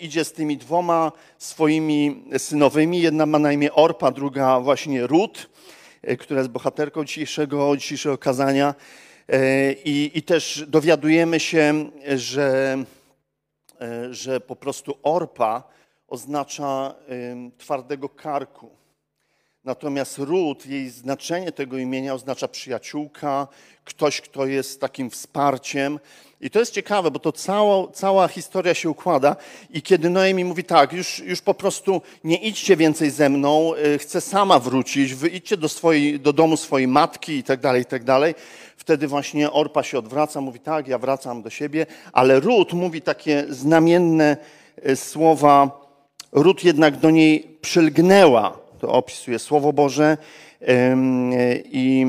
idzie 0.00 0.24
z 0.24 0.32
tymi 0.32 0.56
dwoma 0.56 1.12
swoimi 1.38 2.24
synowymi. 2.38 3.00
Jedna 3.00 3.26
ma 3.26 3.38
na 3.38 3.52
imię 3.52 3.72
Orpa, 3.72 4.10
druga 4.10 4.60
właśnie 4.60 5.06
Rut, 5.06 5.50
e, 6.02 6.16
która 6.16 6.40
jest 6.40 6.50
bohaterką 6.50 7.04
dzisiejszego, 7.04 7.76
dzisiejszego 7.76 8.18
kazania. 8.18 8.74
E, 9.28 9.72
I, 9.72 10.18
I 10.18 10.22
też 10.22 10.64
dowiadujemy 10.68 11.40
się, 11.40 11.90
że, 12.16 12.84
że 14.10 14.40
po 14.40 14.56
prostu 14.56 14.98
Orpa 15.02 15.62
oznacza 16.08 16.94
twardego 17.58 18.08
karku. 18.08 18.81
Natomiast 19.64 20.18
Rut, 20.18 20.66
jej 20.66 20.90
znaczenie 20.90 21.52
tego 21.52 21.78
imienia 21.78 22.14
oznacza 22.14 22.48
przyjaciółka, 22.48 23.48
ktoś, 23.84 24.20
kto 24.20 24.46
jest 24.46 24.80
takim 24.80 25.10
wsparciem. 25.10 25.98
I 26.40 26.50
to 26.50 26.58
jest 26.58 26.72
ciekawe, 26.74 27.10
bo 27.10 27.18
to 27.18 27.32
cała, 27.32 27.92
cała 27.92 28.28
historia 28.28 28.74
się 28.74 28.90
układa 28.90 29.36
i 29.70 29.82
kiedy 29.82 30.10
Noemi 30.10 30.44
mówi 30.44 30.64
tak, 30.64 30.92
już, 30.92 31.18
już 31.18 31.40
po 31.40 31.54
prostu 31.54 32.02
nie 32.24 32.36
idźcie 32.36 32.76
więcej 32.76 33.10
ze 33.10 33.28
mną, 33.28 33.74
y, 33.74 33.98
chcę 33.98 34.20
sama 34.20 34.58
wrócić, 34.58 35.14
wyjdźcie 35.14 35.56
do, 35.56 35.68
swojej, 35.68 36.20
do 36.20 36.32
domu 36.32 36.56
swojej 36.56 36.88
matki 36.88 37.32
i 37.32 37.42
tak 37.42 37.60
dalej, 37.60 37.82
i 37.82 37.86
tak 37.86 38.04
dalej. 38.04 38.34
Wtedy 38.76 39.08
właśnie 39.08 39.50
Orpa 39.50 39.82
się 39.82 39.98
odwraca, 39.98 40.40
mówi 40.40 40.60
tak, 40.60 40.88
ja 40.88 40.98
wracam 40.98 41.42
do 41.42 41.50
siebie, 41.50 41.86
ale 42.12 42.40
Rut 42.40 42.72
mówi 42.72 43.02
takie 43.02 43.44
znamienne 43.48 44.36
y, 44.88 44.96
słowa, 44.96 45.80
Rut 46.32 46.64
jednak 46.64 46.96
do 46.96 47.10
niej 47.10 47.58
przylgnęła, 47.60 48.61
to 48.82 48.88
opisuje 48.88 49.38
Słowo 49.38 49.72
Boże, 49.72 50.16
i 51.72 52.06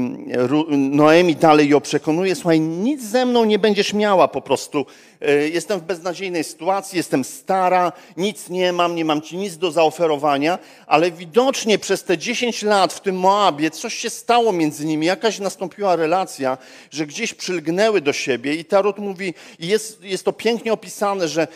Noemi 0.70 1.36
dalej 1.36 1.70
ją 1.70 1.82
przekonuje, 1.82 2.36
słuchaj, 2.36 2.60
nic 2.60 3.04
ze 3.04 3.26
mną 3.26 3.46
nie 3.46 3.60
będziesz 3.60 3.94
miała 3.94 4.28
po 4.28 4.42
prostu. 4.42 4.86
E, 5.22 5.50
jestem 5.50 5.80
w 5.80 5.84
beznadziejnej 5.84 6.44
sytuacji, 6.44 6.98
jestem 6.98 7.24
stara, 7.24 7.92
nic 8.18 8.50
nie 8.50 8.74
mam, 8.74 8.96
nie 8.96 9.06
mam 9.06 9.22
ci 9.22 9.38
nic 9.38 9.58
do 9.58 9.72
zaoferowania, 9.72 10.60
ale 10.88 11.12
widocznie 11.12 11.80
przez 11.80 12.04
te 12.04 12.18
10 12.18 12.64
lat 12.64 12.94
w 12.94 13.00
tym 13.00 13.16
Moabie 13.16 13.72
coś 13.72 13.94
się 13.94 14.10
stało 14.10 14.52
między 14.52 14.86
nimi, 14.86 15.06
jakaś 15.06 15.40
nastąpiła 15.40 15.96
relacja, 15.96 16.58
że 16.92 17.06
gdzieś 17.06 17.34
przylgnęły 17.34 18.02
do 18.02 18.14
siebie 18.14 18.56
i 18.56 18.66
ta 18.66 18.82
Rut 18.82 18.98
mówi, 18.98 19.34
jest, 19.60 20.04
jest 20.04 20.26
to 20.26 20.34
pięknie 20.34 20.74
opisane, 20.74 21.28
że 21.28 21.48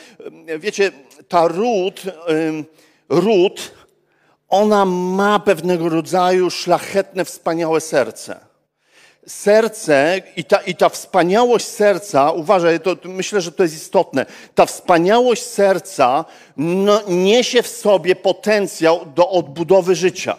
wiecie, 0.59 0.91
ta 1.27 1.47
Rut, 1.47 2.01
Rut 3.09 3.71
ona 4.49 4.85
ma 4.85 5.39
pewnego 5.39 5.89
rodzaju 5.89 6.49
szlachetne, 6.49 7.25
wspaniałe 7.25 7.81
serce. 7.81 8.39
Serce 9.27 10.21
i 10.35 10.43
ta, 10.43 10.57
i 10.57 10.75
ta 10.75 10.89
wspaniałość 10.89 11.65
serca, 11.65 12.31
uważaj, 12.31 12.79
to, 12.79 12.95
myślę, 13.03 13.41
że 13.41 13.51
to 13.51 13.63
jest 13.63 13.75
istotne. 13.75 14.25
Ta 14.55 14.65
wspaniałość 14.65 15.43
serca 15.43 16.25
no, 16.57 17.01
niesie 17.07 17.61
w 17.61 17.67
sobie 17.67 18.15
potencjał 18.15 19.05
do 19.05 19.29
odbudowy 19.29 19.95
życia. 19.95 20.35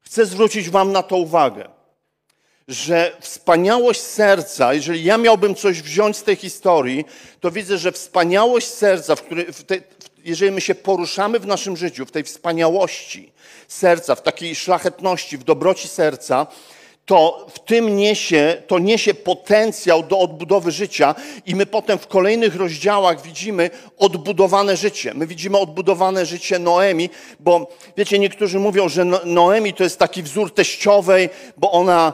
Chcę 0.00 0.26
zwrócić 0.26 0.70
Wam 0.70 0.92
na 0.92 1.02
to 1.02 1.16
uwagę, 1.16 1.68
że 2.68 3.12
wspaniałość 3.20 4.00
serca, 4.00 4.74
jeżeli 4.74 5.04
ja 5.04 5.18
miałbym 5.18 5.54
coś 5.54 5.82
wziąć 5.82 6.16
z 6.16 6.22
tej 6.22 6.36
historii, 6.36 7.04
to 7.40 7.50
widzę, 7.50 7.78
że 7.78 7.92
wspaniałość 7.92 8.66
serca, 8.66 9.16
w 9.16 9.22
której, 9.22 9.52
w 9.52 9.64
tej, 9.64 9.82
jeżeli 10.24 10.52
my 10.52 10.60
się 10.60 10.74
poruszamy 10.74 11.40
w 11.40 11.46
naszym 11.46 11.76
życiu, 11.76 12.06
w 12.06 12.10
tej 12.10 12.24
wspaniałości 12.24 13.32
serca, 13.68 14.14
w 14.14 14.22
takiej 14.22 14.54
szlachetności, 14.54 15.38
w 15.38 15.44
dobroci 15.44 15.88
serca, 15.88 16.46
to 17.08 17.46
w 17.50 17.58
tym 17.58 17.96
niesie, 17.96 18.62
to 18.66 18.78
niesie 18.78 19.14
potencjał 19.14 20.02
do 20.02 20.18
odbudowy 20.18 20.70
życia 20.70 21.14
i 21.46 21.54
my 21.54 21.66
potem 21.66 21.98
w 21.98 22.06
kolejnych 22.06 22.56
rozdziałach 22.56 23.22
widzimy 23.22 23.70
odbudowane 23.98 24.76
życie. 24.76 25.12
My 25.14 25.26
widzimy 25.26 25.58
odbudowane 25.58 26.26
życie 26.26 26.58
Noemi, 26.58 27.10
bo 27.40 27.70
wiecie, 27.96 28.18
niektórzy 28.18 28.58
mówią, 28.58 28.88
że 28.88 29.04
no, 29.04 29.20
Noemi 29.24 29.74
to 29.74 29.84
jest 29.84 29.98
taki 29.98 30.22
wzór 30.22 30.54
teściowej, 30.54 31.28
bo 31.56 31.72
ona 31.72 32.12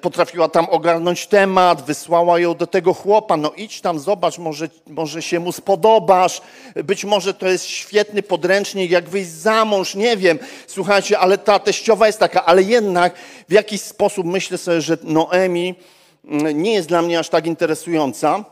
potrafiła 0.00 0.48
tam 0.48 0.66
ogarnąć 0.70 1.26
temat, 1.26 1.86
wysłała 1.86 2.38
ją 2.38 2.54
do 2.54 2.66
tego 2.66 2.94
chłopa, 2.94 3.36
no 3.36 3.52
idź 3.56 3.80
tam, 3.80 3.98
zobacz, 3.98 4.38
może, 4.38 4.68
może 4.86 5.22
się 5.22 5.40
mu 5.40 5.52
spodobasz, 5.52 6.40
być 6.84 7.04
może 7.04 7.34
to 7.34 7.48
jest 7.48 7.66
świetny 7.66 8.22
podręcznik, 8.22 8.90
jak 8.90 9.08
wyjść 9.08 9.30
za 9.30 9.64
mąż, 9.64 9.94
nie 9.94 10.16
wiem, 10.16 10.38
słuchajcie, 10.66 11.18
ale 11.18 11.38
ta 11.38 11.58
teściowa 11.58 12.06
jest 12.06 12.18
taka, 12.18 12.44
ale 12.44 12.62
jednak 12.62 13.14
w 13.48 13.52
jakiś 13.52 13.80
sposób 13.80 14.26
myślę 14.26 14.58
sobie, 14.58 14.80
że 14.80 14.98
Noemi 15.02 15.74
mm, 16.24 16.62
nie 16.62 16.72
jest 16.72 16.88
dla 16.88 17.02
mnie 17.02 17.18
aż 17.18 17.28
tak 17.28 17.46
interesująca. 17.46 18.44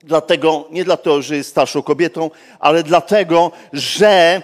Dlatego, 0.00 0.68
nie 0.70 0.84
dlatego, 0.84 1.22
że 1.22 1.36
jest 1.36 1.50
starszą 1.50 1.82
kobietą, 1.82 2.30
ale 2.58 2.82
dlatego, 2.82 3.50
że 3.72 4.42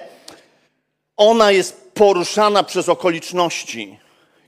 ona 1.16 1.50
jest 1.50 1.90
poruszana 1.94 2.62
przez 2.62 2.88
okoliczności. 2.88 3.98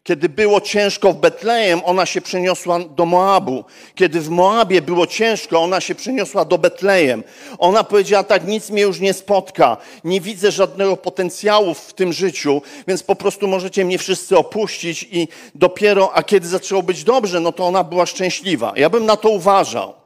Kiedy 0.04 0.28
było 0.28 0.61
ciężko 0.61 1.12
w 1.12 1.16
Betlejem, 1.16 1.80
ona 1.85 2.06
się 2.06 2.21
przeniosła 2.21 2.78
do 2.78 3.06
Moabu. 3.06 3.64
Kiedy 3.94 4.21
w 4.21 4.28
Moabie 4.28 4.82
było 4.82 5.06
ciężko, 5.06 5.61
ona 5.61 5.80
się 5.80 5.94
przeniosła 5.94 6.44
do 6.44 6.59
Betlejem. 6.59 7.25
Ona 7.59 7.85
powiedziała 7.85 8.25
tak, 8.25 8.47
nic 8.47 8.71
mnie 8.71 8.82
już 8.82 9.00
nie 9.00 9.12
spotka. 9.12 9.76
Nie 10.04 10.21
widzę 10.21 10.50
żadnego 10.50 10.97
potencjału 10.97 11.75
w 11.75 11.92
tym 11.92 12.12
życiu, 12.12 12.62
więc 12.88 13.02
po 13.02 13.16
prostu 13.16 13.49
możecie 13.49 13.85
mnie 13.85 13.99
wszyscy 13.99 14.38
opuścić 14.38 15.09
i 15.11 15.28
dopiero, 15.54 16.14
a 16.14 16.23
kiedy 16.23 16.49
zaczęło 16.49 16.82
być 16.82 17.04
dobrze, 17.04 17.40
no 17.40 17.52
to 17.52 17.66
ona 17.66 17.85
była 17.85 18.06
szczęśliwa. 18.06 18.73
Ja 18.76 18.90
bym 18.90 19.06
na 19.06 19.16
to 19.16 19.28
uważał. 19.28 20.01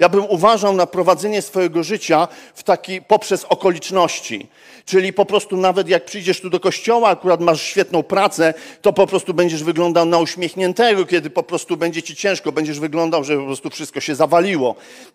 Ja 0.00 0.08
bym 0.08 0.24
uważał 0.24 0.72
na 0.72 0.86
prowadzenie 0.86 1.42
swojego 1.42 1.82
życia 1.82 2.28
w 2.54 2.62
taki, 2.62 3.02
poprzez 3.02 3.44
okoliczności. 3.44 4.46
Czyli 4.84 5.12
po 5.12 5.24
prostu 5.24 5.56
nawet 5.56 5.88
jak 5.88 6.04
przyjdziesz 6.04 6.40
tu 6.40 6.50
do 6.50 6.60
kościoła, 6.60 7.08
akurat 7.08 7.40
masz 7.40 7.62
świetną 7.62 8.02
pracę, 8.02 8.54
to 8.82 8.92
po 8.92 9.06
prostu 9.06 9.34
będziesz 9.34 9.64
wyglądał 9.64 10.06
na 10.06 10.18
uśmiechniętego, 10.18 11.06
kiedy 11.06 11.30
po 11.30 11.42
prostu 11.42 11.76
będzie 11.76 12.02
ci 12.02 12.16
ciężko, 12.16 12.52
będziesz 12.52 12.80
wyglądał, 12.80 13.24
że 13.24 13.36
po 13.36 13.44
prostu 13.44 13.70
wszystko 13.70 14.00
się 14.00 14.14
zawaliło. 14.14 14.74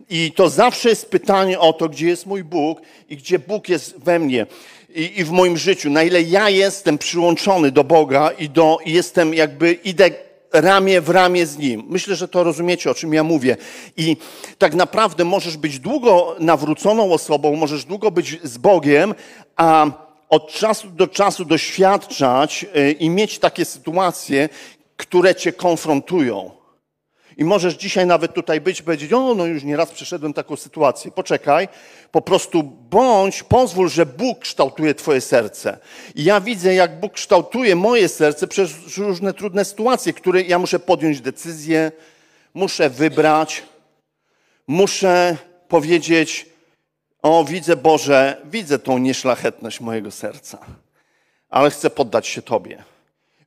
I 0.10 0.32
to 0.32 0.50
zawsze 0.50 0.90
jest 0.90 1.10
pytanie 1.10 1.60
o 1.60 1.74
to, 1.74 1.90
gdzie 1.90 2.08
jest 2.08 2.26
mój 2.26 2.44
Bóg 2.44 2.82
i 3.10 3.18
gdzie 3.18 3.40
Bóg 3.40 3.70
jest 3.70 4.00
we 4.00 4.20
mnie 4.20 4.46
i, 4.96 5.20
i 5.20 5.24
w 5.24 5.32
moim 5.32 5.58
życiu. 5.58 5.90
Na 5.90 6.04
ile 6.04 6.22
ja 6.22 6.50
jestem 6.50 6.98
przyłączony 6.98 7.72
do 7.72 7.84
Boga 7.84 8.32
i, 8.32 8.50
do, 8.50 8.78
i 8.86 8.94
jestem 8.94 9.34
jakby, 9.34 9.74
idę 9.74 10.10
ramię 10.56 11.02
w 11.02 11.10
ramię 11.10 11.46
z 11.46 11.58
Nim. 11.58 11.84
Myślę, 11.90 12.16
że 12.16 12.28
to 12.28 12.44
rozumiecie, 12.44 12.92
o 12.92 12.94
czym 12.94 13.14
ja 13.14 13.24
mówię. 13.24 13.58
I 13.98 14.18
tak 14.58 14.76
naprawdę 14.76 15.24
możesz 15.24 15.58
być 15.58 15.80
długo 15.80 16.36
nawróconą 16.40 17.14
osobą, 17.14 17.56
możesz 17.56 17.86
długo 17.86 18.12
być 18.12 18.40
z 18.44 18.58
Bogiem, 18.58 19.16
a 19.56 19.86
od 20.30 20.52
czasu 20.52 20.90
do 20.90 21.08
czasu 21.08 21.46
doświadczać 21.46 22.66
y, 22.76 22.92
i 22.92 23.10
mieć 23.10 23.40
takie 23.40 23.66
sytuacje, 23.66 24.50
które 24.98 25.36
cię 25.36 25.54
konfrontują. 25.54 26.52
I 27.38 27.44
możesz 27.44 27.74
dzisiaj 27.74 28.06
nawet 28.06 28.34
tutaj 28.34 28.62
być 28.62 28.82
powiedzieć, 28.82 29.14
o, 29.14 29.36
no 29.36 29.46
już 29.46 29.64
nieraz 29.64 29.92
przeszedłem 29.92 30.34
taką 30.34 30.56
sytuację. 30.56 31.12
Poczekaj, 31.12 31.68
po 32.12 32.22
prostu 32.22 32.64
bądź, 32.64 33.44
pozwól, 33.44 33.90
że 33.90 34.06
Bóg 34.06 34.40
kształtuje 34.40 34.96
twoje 34.96 35.22
serce. 35.22 35.78
I 36.16 36.24
ja 36.24 36.42
widzę, 36.42 36.74
jak 36.74 37.00
Bóg 37.00 37.14
kształtuje 37.14 37.76
moje 37.76 38.10
serce 38.10 38.48
przez 38.48 38.98
różne 38.98 39.34
trudne 39.34 39.66
sytuacje, 39.66 40.14
które 40.14 40.42
ja 40.42 40.60
muszę 40.60 40.80
podjąć 40.80 41.22
decyzję, 41.22 41.92
muszę 42.54 42.90
wybrać, 42.90 43.64
muszę 44.68 45.38
powiedzieć, 45.68 46.46
o, 47.22 47.46
widzę 47.46 47.76
Boże, 47.76 48.42
widzę 48.46 48.80
tą 48.80 48.98
nieszlachetność 48.98 49.80
mojego 49.82 50.12
serca, 50.12 50.58
ale 51.50 51.70
chcę 51.70 51.90
poddać 51.90 52.28
się 52.28 52.42
Tobie. 52.42 52.84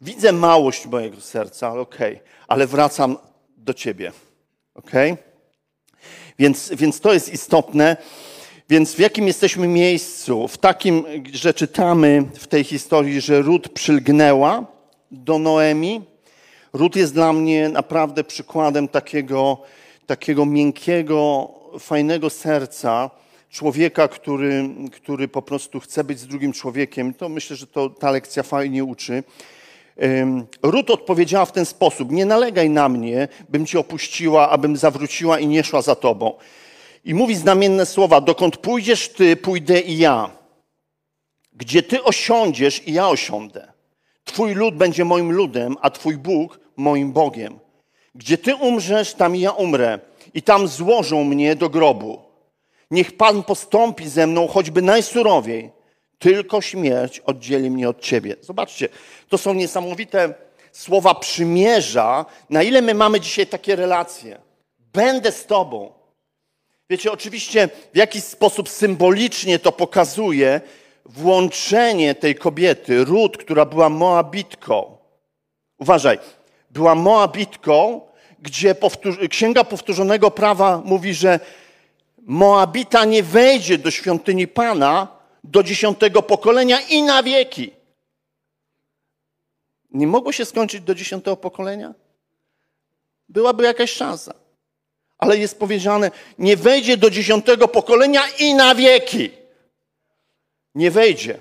Widzę 0.01 0.33
małość 0.33 0.87
mojego 0.87 1.21
serca, 1.21 1.69
ale 1.69 1.81
okej, 1.81 2.15
okay, 2.15 2.29
ale 2.49 2.67
wracam 2.67 3.17
do 3.69 3.75
Ciebie. 3.75 4.13
Ok? 4.75 4.91
Więc, 6.39 6.71
więc 6.77 7.01
to 7.01 7.13
jest 7.13 7.33
istotne. 7.33 7.97
Więc 8.69 8.95
w 8.95 8.99
jakim 8.99 9.27
jesteśmy 9.27 9.69
miejscu? 9.69 10.49
W 10.49 10.59
takim, 10.59 11.05
że 11.33 11.55
czytamy 11.55 12.25
w 12.35 12.47
tej 12.47 12.65
historii, 12.65 13.21
że 13.21 13.43
Rut 13.43 13.69
przylgnęła 13.69 14.67
do 15.11 15.39
Noemi. 15.39 16.03
Rut 16.73 16.97
jest 16.97 17.15
dla 17.15 17.33
mnie 17.33 17.69
naprawdę 17.69 18.25
przykładem 18.25 18.89
takiego, 18.89 19.63
takiego 20.07 20.47
miękkiego, 20.47 21.51
fajnego 21.79 22.31
serca 22.31 23.11
człowieka, 23.51 24.09
który, 24.09 24.69
który 24.93 25.29
po 25.29 25.43
prostu 25.43 25.81
chce 25.81 26.05
być 26.05 26.19
z 26.19 26.27
drugim 26.27 26.53
człowiekiem. 26.53 27.15
To 27.15 27.29
myślę, 27.29 27.57
że 27.57 27.67
to 27.67 27.91
ta 27.91 28.11
lekcja 28.11 28.43
fajnie 28.43 28.85
uczy. 28.85 29.23
Rut 30.63 30.91
odpowiedziała 30.91 31.45
w 31.45 31.53
ten 31.53 31.67
sposób: 31.67 32.11
Nie 32.11 32.27
nalegaj 32.27 32.71
na 32.71 32.89
mnie, 32.89 33.29
bym 33.49 33.67
cię 33.67 33.79
opuściła, 33.79 34.51
abym 34.51 34.77
zawróciła 34.77 35.39
i 35.39 35.47
nie 35.47 35.65
szła 35.65 35.83
za 35.83 35.95
tobą. 35.95 36.35
I 37.05 37.15
mówi 37.15 37.35
znamienne 37.35 37.87
słowa: 37.87 38.21
Dokąd 38.21 38.57
pójdziesz 38.57 39.09
ty, 39.09 39.37
pójdę 39.37 39.81
i 39.81 39.99
ja. 39.99 40.31
Gdzie 41.53 41.83
ty 41.83 42.03
osiądziesz 42.03 42.89
i 42.89 42.93
ja 42.93 43.09
osiądę. 43.09 43.73
Twój 44.25 44.55
lud 44.55 44.75
będzie 44.75 45.05
moim 45.05 45.33
ludem, 45.33 45.77
a 45.81 45.91
twój 45.91 46.17
Bóg 46.17 46.61
moim 46.77 47.13
Bogiem. 47.13 47.59
Gdzie 48.15 48.39
ty 48.39 48.55
umrzesz, 48.55 49.15
tam 49.15 49.37
i 49.37 49.41
ja 49.41 49.51
umrę, 49.51 49.99
i 50.35 50.43
tam 50.43 50.69
złożą 50.69 51.25
mnie 51.25 51.57
do 51.57 51.69
grobu. 51.69 52.19
Niech 52.91 53.17
Pan 53.17 53.43
postąpi 53.43 54.09
ze 54.09 54.27
mną 54.27 54.49
choćby 54.49 54.83
najsurowiej, 54.83 55.71
tylko 56.19 56.61
śmierć 56.61 57.21
oddzieli 57.21 57.71
mnie 57.71 57.89
od 57.89 58.01
Ciebie. 58.01 58.37
Zobaczcie, 58.41 58.89
to 59.29 59.39
są 59.39 59.55
niesamowite 59.55 60.35
słowa 60.73 61.15
przymierza. 61.15 62.27
Na 62.51 62.63
ile 62.63 62.83
my 62.83 62.95
mamy 62.95 63.21
dzisiaj 63.21 63.47
takie 63.47 63.77
relacje? 63.77 64.39
Będę 64.93 65.33
z 65.33 65.47
Tobą. 65.47 65.93
Wiecie, 66.91 67.13
oczywiście 67.13 67.69
w 67.95 67.97
jakiś 67.97 68.25
sposób 68.25 68.69
symbolicznie 68.69 69.59
to 69.59 69.73
pokazuje 69.73 70.61
włączenie 71.05 72.15
tej 72.15 72.35
kobiety, 72.35 73.05
Rut, 73.05 73.37
która 73.37 73.65
była 73.65 73.89
Moabitką. 73.89 74.97
Uważaj, 75.79 76.19
była 76.71 76.95
Moabitką, 76.95 78.01
gdzie 78.39 78.75
Księga 79.31 79.65
Powtórzonego 79.65 80.31
Prawa 80.31 80.83
mówi, 80.85 81.15
że 81.15 81.41
Moabita 82.23 83.05
nie 83.05 83.23
wejdzie 83.23 83.79
do 83.79 83.91
świątyni 83.91 84.49
Pana, 84.49 85.18
do 85.51 85.63
dziesiątego 85.63 86.23
pokolenia 86.23 86.81
i 86.81 87.03
na 87.03 87.23
wieki. 87.23 87.73
Nie 89.91 90.07
mogło 90.07 90.33
się 90.33 90.45
skończyć 90.45 90.81
do 90.81 90.95
dziesiątego 90.95 91.37
pokolenia? 91.37 91.95
Byłaby 93.29 93.65
jakaś 93.65 93.93
szansa. 93.93 94.35
Ale 95.19 95.39
jest 95.39 95.59
powiedziane, 95.59 96.11
nie 96.39 96.57
wejdzie 96.57 96.97
do 96.97 97.11
dziesiątego 97.11 97.69
pokolenia 97.69 98.23
i 98.39 98.55
na 98.55 98.75
wieki. 98.75 99.31
Nie 100.75 100.91
wejdzie. 100.91 101.41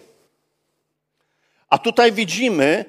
A 1.69 1.77
tutaj 1.77 2.11
widzimy 2.11 2.85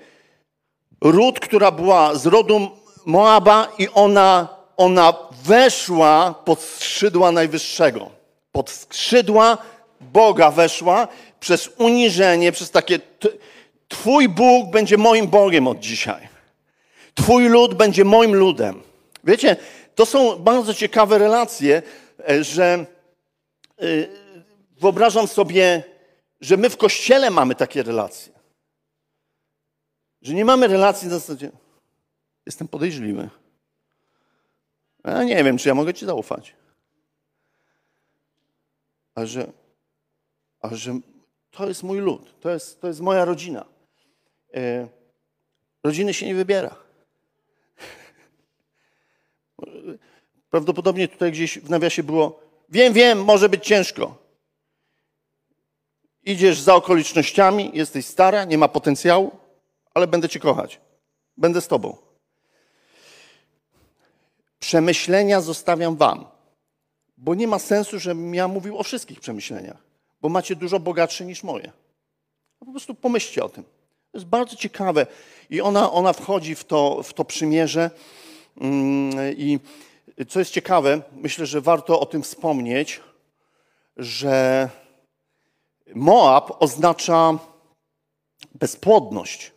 ród, 1.00 1.40
która 1.40 1.70
była 1.70 2.14
z 2.14 2.26
rodu 2.26 2.70
Moaba 3.06 3.68
i 3.78 3.88
ona, 3.88 4.48
ona 4.76 5.14
weszła 5.42 6.34
pod 6.44 6.60
skrzydła 6.60 7.32
Najwyższego. 7.32 8.10
Pod 8.52 8.70
skrzydła 8.70 9.58
Boga 10.00 10.50
weszła 10.50 11.08
przez 11.40 11.70
uniżenie, 11.78 12.52
przez 12.52 12.70
takie. 12.70 13.00
Twój 13.88 14.28
Bóg 14.28 14.70
będzie 14.70 14.96
moim 14.96 15.26
Bogiem 15.26 15.66
od 15.66 15.78
dzisiaj. 15.78 16.28
Twój 17.14 17.48
lud 17.48 17.74
będzie 17.74 18.04
moim 18.04 18.34
ludem. 18.34 18.82
Wiecie, 19.24 19.56
to 19.94 20.06
są 20.06 20.36
bardzo 20.36 20.74
ciekawe 20.74 21.18
relacje, 21.18 21.82
e, 22.28 22.44
że 22.44 22.86
e, 23.78 23.84
wyobrażam 24.80 25.26
sobie, 25.26 25.84
że 26.40 26.56
my 26.56 26.70
w 26.70 26.76
kościele 26.76 27.30
mamy 27.30 27.54
takie 27.54 27.82
relacje. 27.82 28.32
Że 30.22 30.34
nie 30.34 30.44
mamy 30.44 30.68
relacji 30.68 31.08
na 31.08 31.18
zasadzie, 31.18 31.50
jestem 32.46 32.68
podejrzliwy. 32.68 33.28
Ja 35.04 35.24
nie 35.24 35.44
wiem, 35.44 35.58
czy 35.58 35.68
ja 35.68 35.74
mogę 35.74 35.94
Ci 35.94 36.06
zaufać. 36.06 36.54
Ale 39.14 39.26
że 39.26 39.52
ale 40.60 40.76
że 40.76 41.00
to 41.50 41.68
jest 41.68 41.82
mój 41.82 41.98
lud, 41.98 42.40
to 42.40 42.50
jest, 42.50 42.80
to 42.80 42.88
jest 42.88 43.00
moja 43.00 43.24
rodzina. 43.24 43.64
E, 44.54 44.88
rodziny 45.84 46.14
się 46.14 46.26
nie 46.26 46.34
wybiera. 46.34 46.76
Prawdopodobnie 50.50 51.08
tutaj 51.08 51.32
gdzieś 51.32 51.58
w 51.58 51.70
nawiasie 51.70 52.02
było, 52.02 52.40
wiem, 52.68 52.92
wiem, 52.92 53.24
może 53.24 53.48
być 53.48 53.66
ciężko. 53.66 54.28
Idziesz 56.22 56.60
za 56.60 56.74
okolicznościami, 56.74 57.70
jesteś 57.74 58.06
stara, 58.06 58.44
nie 58.44 58.58
ma 58.58 58.68
potencjału, 58.68 59.30
ale 59.94 60.06
będę 60.06 60.28
cię 60.28 60.40
kochać. 60.40 60.80
Będę 61.36 61.60
z 61.60 61.68
tobą. 61.68 61.96
Przemyślenia 64.58 65.40
zostawiam 65.40 65.96
wam, 65.96 66.24
bo 67.16 67.34
nie 67.34 67.48
ma 67.48 67.58
sensu, 67.58 67.98
żebym 67.98 68.34
ja 68.34 68.48
mówił 68.48 68.78
o 68.78 68.82
wszystkich 68.82 69.20
przemyśleniach 69.20 69.87
bo 70.20 70.28
macie 70.28 70.56
dużo 70.56 70.80
bogatsze 70.80 71.24
niż 71.24 71.42
moje. 71.42 71.72
Po 72.58 72.66
prostu 72.66 72.94
pomyślcie 72.94 73.44
o 73.44 73.48
tym. 73.48 73.64
To 74.12 74.18
jest 74.18 74.26
bardzo 74.26 74.56
ciekawe. 74.56 75.06
I 75.50 75.60
ona, 75.60 75.92
ona 75.92 76.12
wchodzi 76.12 76.54
w 76.54 76.64
to, 76.64 77.02
w 77.02 77.14
to 77.14 77.24
przymierze. 77.24 77.90
Mm, 78.60 79.36
I 79.36 79.58
co 80.28 80.38
jest 80.38 80.50
ciekawe, 80.50 81.02
myślę, 81.12 81.46
że 81.46 81.60
warto 81.60 82.00
o 82.00 82.06
tym 82.06 82.22
wspomnieć, 82.22 83.00
że 83.96 84.68
Moab 85.94 86.62
oznacza 86.62 87.38
bezpłodność. 88.54 89.52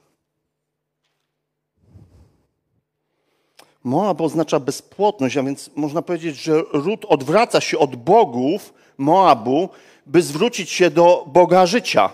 Moab 3.84 4.22
oznacza 4.22 4.60
bezpłodność, 4.60 5.38
a 5.38 5.44
więc 5.44 5.70
można 5.76 6.02
powiedzieć, 6.02 6.36
że 6.36 6.62
Rut 6.74 7.06
odwraca 7.06 7.62
się 7.62 7.80
od 7.80 7.96
bogów 7.96 8.74
Moabu, 8.98 9.70
by 10.06 10.22
zwrócić 10.22 10.70
się 10.70 10.90
do 10.90 11.26
Boga 11.28 11.66
życia. 11.66 12.10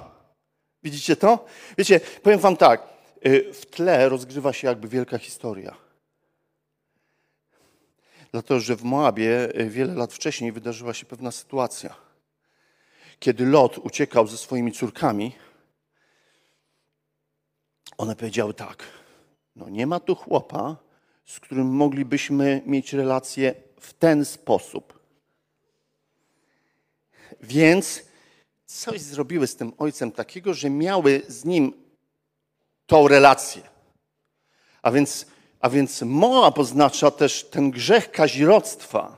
Widzicie 0.83 1.15
to? 1.15 1.45
Wiecie, 1.77 1.99
powiem 2.23 2.39
wam 2.39 2.57
tak, 2.57 2.87
y, 3.25 3.53
w 3.53 3.65
tle 3.65 4.09
rozgrywa 4.09 4.53
się 4.53 4.67
jakby 4.67 4.87
wielka 4.87 5.17
historia. 5.17 5.75
Dlatego, 8.31 8.59
że 8.59 8.75
w 8.75 8.83
Moabie 8.83 9.59
y, 9.59 9.69
wiele 9.69 9.93
lat 9.93 10.13
wcześniej 10.13 10.51
wydarzyła 10.51 10.93
się 10.93 11.05
pewna 11.05 11.31
sytuacja. 11.31 11.95
Kiedy 13.19 13.45
Lot 13.45 13.77
uciekał 13.77 14.27
ze 14.27 14.37
swoimi 14.37 14.71
córkami, 14.71 15.35
one 17.97 18.15
powiedziały 18.15 18.53
tak, 18.53 18.83
no 19.55 19.69
nie 19.69 19.87
ma 19.87 19.99
tu 19.99 20.15
chłopa, 20.15 20.75
z 21.25 21.39
którym 21.39 21.67
moglibyśmy 21.67 22.61
mieć 22.65 22.93
relację 22.93 23.55
w 23.79 23.93
ten 23.93 24.25
sposób. 24.25 24.96
Więc 27.41 28.03
coś 28.65 29.01
zrobiły 29.01 29.47
z 29.47 29.55
tym 29.55 29.73
ojcem 29.77 30.11
takiego, 30.11 30.53
że 30.53 30.69
miały 30.69 31.21
z 31.27 31.45
nim 31.45 31.73
tą 32.85 33.07
relację. 33.07 33.61
A 34.81 34.91
więc, 34.91 35.25
a 35.59 35.69
więc 35.69 36.01
Moab 36.01 36.59
oznacza 36.59 37.11
też 37.11 37.43
ten 37.43 37.71
grzech 37.71 38.11
kazirodztwa. 38.11 39.17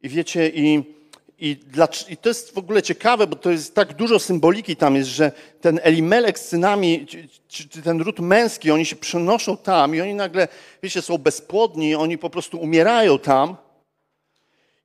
I 0.00 0.08
wiecie, 0.08 0.48
i 0.48 0.98
i, 1.40 1.56
dla, 1.56 1.88
I, 2.08 2.16
to 2.16 2.28
jest 2.28 2.54
w 2.54 2.58
ogóle 2.58 2.82
ciekawe, 2.82 3.26
bo 3.26 3.36
to 3.36 3.50
jest 3.50 3.74
tak 3.74 3.94
dużo 3.94 4.18
symboliki 4.18 4.76
tam 4.76 4.96
jest, 4.96 5.10
że 5.10 5.32
ten 5.60 5.80
Elimelek 5.82 6.38
z 6.38 6.48
synami, 6.48 7.06
czy, 7.48 7.68
czy 7.68 7.82
ten 7.82 8.00
ród 8.00 8.20
męski, 8.20 8.70
oni 8.70 8.86
się 8.86 8.96
przenoszą 8.96 9.56
tam 9.56 9.94
i 9.94 10.00
oni 10.00 10.14
nagle, 10.14 10.48
wiecie, 10.82 11.02
są 11.02 11.18
bezpłodni, 11.18 11.94
oni 11.94 12.18
po 12.18 12.30
prostu 12.30 12.60
umierają 12.60 13.18
tam 13.18 13.56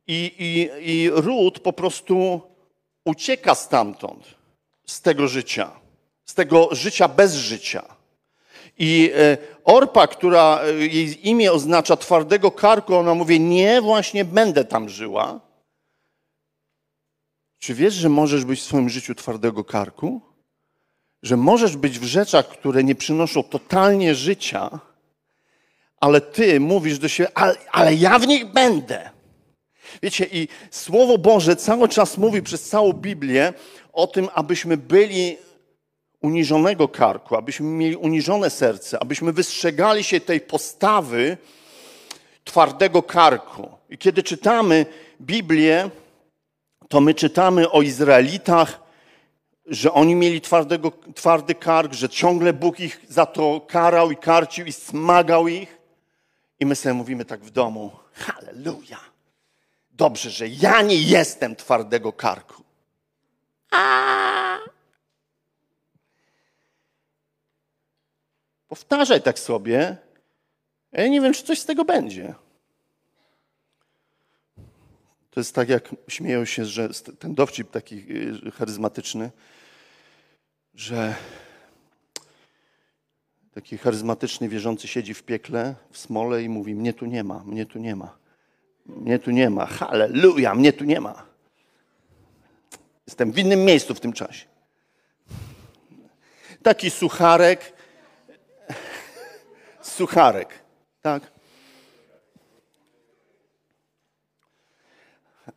i, 0.07 0.31
i, 0.39 0.69
i 0.91 1.09
ród 1.09 1.59
po 1.59 1.73
prostu 1.73 2.41
ucieka 3.05 3.55
stamtąd, 3.55 4.25
z 4.85 5.01
tego 5.01 5.27
życia, 5.27 5.71
z 6.25 6.33
tego 6.33 6.69
życia 6.71 7.07
bez 7.07 7.35
życia. 7.35 7.83
I 8.77 9.11
e, 9.15 9.37
Orpa, 9.63 10.07
która 10.07 10.59
e, 10.63 10.73
jej 10.73 11.29
imię 11.29 11.51
oznacza 11.51 11.97
twardego 11.97 12.51
karku, 12.51 12.95
ona 12.95 13.13
mówi, 13.13 13.39
nie, 13.39 13.81
właśnie 13.81 14.25
będę 14.25 14.65
tam 14.65 14.89
żyła 14.89 15.39
czy 17.63 17.73
wiesz, 17.73 17.93
że 17.93 18.09
możesz 18.09 18.45
być 18.45 18.59
w 18.59 18.63
swoim 18.63 18.89
życiu 18.89 19.15
twardego 19.15 19.63
karku? 19.63 20.21
Że 21.21 21.37
możesz 21.37 21.77
być 21.77 21.99
w 21.99 22.03
rzeczach, 22.03 22.47
które 22.47 22.83
nie 22.83 22.95
przynoszą 22.95 23.43
totalnie 23.43 24.15
życia, 24.15 24.79
ale 25.99 26.21
ty 26.21 26.59
mówisz 26.59 26.99
do 26.99 27.07
siebie, 27.07 27.37
ale, 27.37 27.55
ale 27.71 27.95
ja 27.95 28.19
w 28.19 28.27
nich 28.27 28.45
będę. 28.45 29.09
Wiecie, 30.01 30.27
i 30.31 30.47
Słowo 30.71 31.17
Boże 31.17 31.55
cały 31.55 31.89
czas 31.89 32.17
mówi 32.17 32.41
przez 32.41 32.69
całą 32.69 32.93
Biblię 32.93 33.53
o 33.93 34.07
tym, 34.07 34.29
abyśmy 34.33 34.77
byli 34.77 35.37
uniżonego 36.21 36.87
karku, 36.87 37.35
abyśmy 37.35 37.65
mieli 37.65 37.95
uniżone 37.95 38.49
serce, 38.49 38.99
abyśmy 38.99 39.33
wystrzegali 39.33 40.03
się 40.03 40.19
tej 40.19 40.41
postawy 40.41 41.37
twardego 42.43 43.03
karku. 43.03 43.69
I 43.89 43.97
kiedy 43.97 44.23
czytamy 44.23 44.85
Biblię, 45.21 45.89
to 46.89 47.01
my 47.01 47.13
czytamy 47.13 47.71
o 47.71 47.81
Izraelitach, 47.81 48.83
że 49.65 49.93
oni 49.93 50.15
mieli 50.15 50.41
twardego, 50.41 50.91
twardy 51.15 51.55
kark, 51.55 51.93
że 51.93 52.09
ciągle 52.09 52.53
Bóg 52.53 52.79
ich 52.79 53.01
za 53.09 53.25
to 53.25 53.61
karał 53.67 54.11
i 54.11 54.17
karcił 54.17 54.65
i 54.65 54.71
smagał 54.71 55.47
ich. 55.47 55.77
I 56.59 56.65
my 56.65 56.75
sobie 56.75 56.93
mówimy 56.93 57.25
tak 57.25 57.41
w 57.41 57.49
domu, 57.49 57.91
halleluja. 58.13 59.12
Dobrze, 59.93 60.29
że 60.29 60.47
ja 60.47 60.81
nie 60.81 61.01
jestem 61.01 61.55
twardego 61.55 62.13
karku. 62.13 62.63
A! 63.71 64.57
Powtarzaj 68.67 69.21
tak 69.21 69.39
sobie. 69.39 69.97
Ja 70.91 71.07
nie 71.07 71.21
wiem, 71.21 71.33
czy 71.33 71.43
coś 71.43 71.59
z 71.59 71.65
tego 71.65 71.85
będzie. 71.85 72.33
To 75.31 75.39
jest 75.39 75.55
tak, 75.55 75.69
jak 75.69 75.95
śmieją 76.07 76.45
się, 76.45 76.65
że 76.65 76.89
ten 77.19 77.35
dowcip 77.35 77.71
taki 77.71 77.95
y, 78.47 78.51
charyzmatyczny, 78.51 79.31
że 80.73 81.15
taki 83.53 83.77
charyzmatyczny 83.77 84.49
wierzący 84.49 84.87
siedzi 84.87 85.13
w 85.13 85.23
piekle, 85.23 85.75
w 85.91 85.97
smole 85.97 86.43
i 86.43 86.49
mówi: 86.49 86.75
Mnie 86.75 86.93
tu 86.93 87.05
nie 87.05 87.23
ma, 87.23 87.43
mnie 87.43 87.65
tu 87.65 87.79
nie 87.79 87.95
ma, 87.95 88.17
mnie 88.85 89.19
tu 89.19 89.31
nie 89.31 89.49
ma, 89.49 89.65
halleluja, 89.65 90.55
mnie 90.55 90.73
tu 90.73 90.83
nie 90.83 91.01
ma. 91.01 91.25
Jestem 93.07 93.31
w 93.31 93.39
innym 93.39 93.65
miejscu 93.65 93.95
w 93.95 93.99
tym 93.99 94.13
czasie. 94.13 94.45
Taki 96.63 96.89
sucharek, 96.89 97.73
sucharek, 99.81 100.59
tak? 101.01 101.33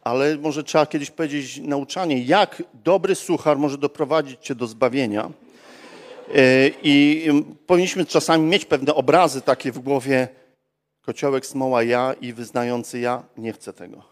ale 0.06 0.36
może 0.36 0.64
trzeba 0.64 0.86
kiedyś 0.86 1.10
powiedzieć 1.10 1.60
nauczanie, 1.62 2.22
jak 2.22 2.62
dobry 2.74 3.14
suchar 3.14 3.58
może 3.58 3.78
doprowadzić 3.78 4.40
cię 4.40 4.54
do 4.54 4.66
zbawienia. 4.66 5.30
E, 6.34 6.70
I 6.82 7.26
powinniśmy 7.66 8.06
czasami 8.06 8.44
mieć 8.44 8.64
pewne 8.64 8.94
obrazy 8.94 9.40
takie 9.40 9.72
w 9.72 9.78
głowie. 9.78 10.28
Kociołek, 11.06 11.46
smoła, 11.46 11.82
ja 11.82 12.14
i 12.20 12.32
wyznający 12.32 12.98
ja 12.98 13.22
nie 13.36 13.52
chcę 13.52 13.72
tego. 13.72 14.02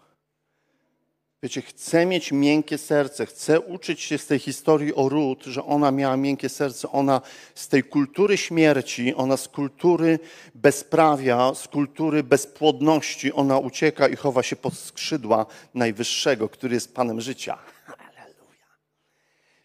Wiecie, 1.42 1.62
chcę 1.62 2.06
mieć 2.06 2.32
miękkie 2.32 2.78
serce, 2.78 3.26
chcę 3.26 3.60
uczyć 3.60 4.00
się 4.00 4.18
z 4.18 4.26
tej 4.26 4.38
historii 4.38 4.94
o 4.94 5.08
Rut, 5.08 5.44
że 5.44 5.64
ona 5.64 5.90
miała 5.90 6.16
miękkie 6.16 6.48
serce, 6.48 6.92
ona 6.92 7.20
z 7.54 7.68
tej 7.68 7.84
kultury 7.84 8.36
śmierci, 8.36 9.14
ona 9.14 9.36
z 9.36 9.48
kultury 9.48 10.18
bezprawia, 10.54 11.54
z 11.54 11.68
kultury 11.68 12.22
bezpłodności, 12.22 13.32
ona 13.32 13.58
ucieka 13.58 14.08
i 14.08 14.16
chowa 14.16 14.42
się 14.42 14.56
pod 14.56 14.74
skrzydła 14.74 15.46
Najwyższego, 15.74 16.48
który 16.48 16.74
jest 16.74 16.94
Panem 16.94 17.20
życia. 17.20 17.58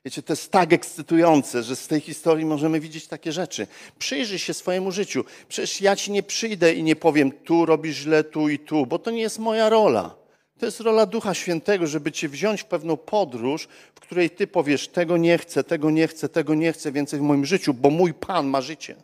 Wiecie, 0.06 0.24
to 0.24 0.34
jest 0.34 0.52
tak 0.52 0.74
ekscytujące, 0.74 1.64
że 1.64 1.76
z 1.76 1.88
tej 1.88 2.02
historii 2.02 2.46
możemy 2.46 2.80
widzieć 2.80 3.08
takie 3.08 3.32
rzeczy. 3.32 3.68
Przyjrzyj 4.00 4.40
się 4.40 4.54
swojemu 4.54 4.92
życiu. 4.92 5.26
Przecież 5.48 5.82
ja 5.82 5.96
ci 5.96 6.12
nie 6.12 6.24
przyjdę 6.24 6.74
i 6.74 6.84
nie 6.84 6.96
powiem, 6.96 7.32
tu 7.32 7.66
robisz 7.66 7.96
źle, 7.96 8.24
tu 8.24 8.50
i 8.50 8.60
tu, 8.60 8.86
bo 8.86 9.00
to 9.00 9.12
nie 9.12 9.22
jest 9.22 9.40
moja 9.40 9.70
rola. 9.70 10.16
To 10.60 10.66
jest 10.66 10.80
rola 10.80 11.06
Ducha 11.06 11.34
Świętego, 11.34 11.88
żeby 11.88 12.12
cię 12.12 12.30
wziąć 12.30 12.62
w 12.62 12.66
pewną 12.66 12.98
podróż, 12.98 13.68
w 13.96 14.00
której 14.00 14.30
ty 14.30 14.48
powiesz: 14.48 14.88
Tego 14.88 15.18
nie 15.18 15.38
chcę, 15.38 15.64
tego 15.64 15.92
nie 15.92 16.08
chcę, 16.08 16.30
tego 16.30 16.56
nie 16.56 16.74
chcę 16.74 16.92
więcej 16.92 17.20
w 17.20 17.24
moim 17.24 17.46
życiu, 17.46 17.74
bo 17.74 17.90
mój 17.90 18.14
Pan 18.14 18.48
ma 18.48 18.62
życie. 18.62 18.96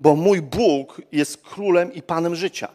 Bo 0.00 0.16
mój 0.16 0.42
Bóg 0.42 1.02
jest 1.12 1.36
królem 1.36 1.92
i 1.92 2.02
Panem 2.02 2.36
życia. 2.36 2.68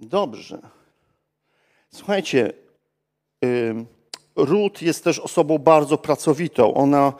Dobrze. 0.00 0.58
Słuchajcie, 1.90 2.52
Ruth 4.36 4.82
jest 4.82 5.04
też 5.04 5.18
osobą 5.18 5.58
bardzo 5.58 5.98
pracowitą. 5.98 6.74
Ona 6.74 7.12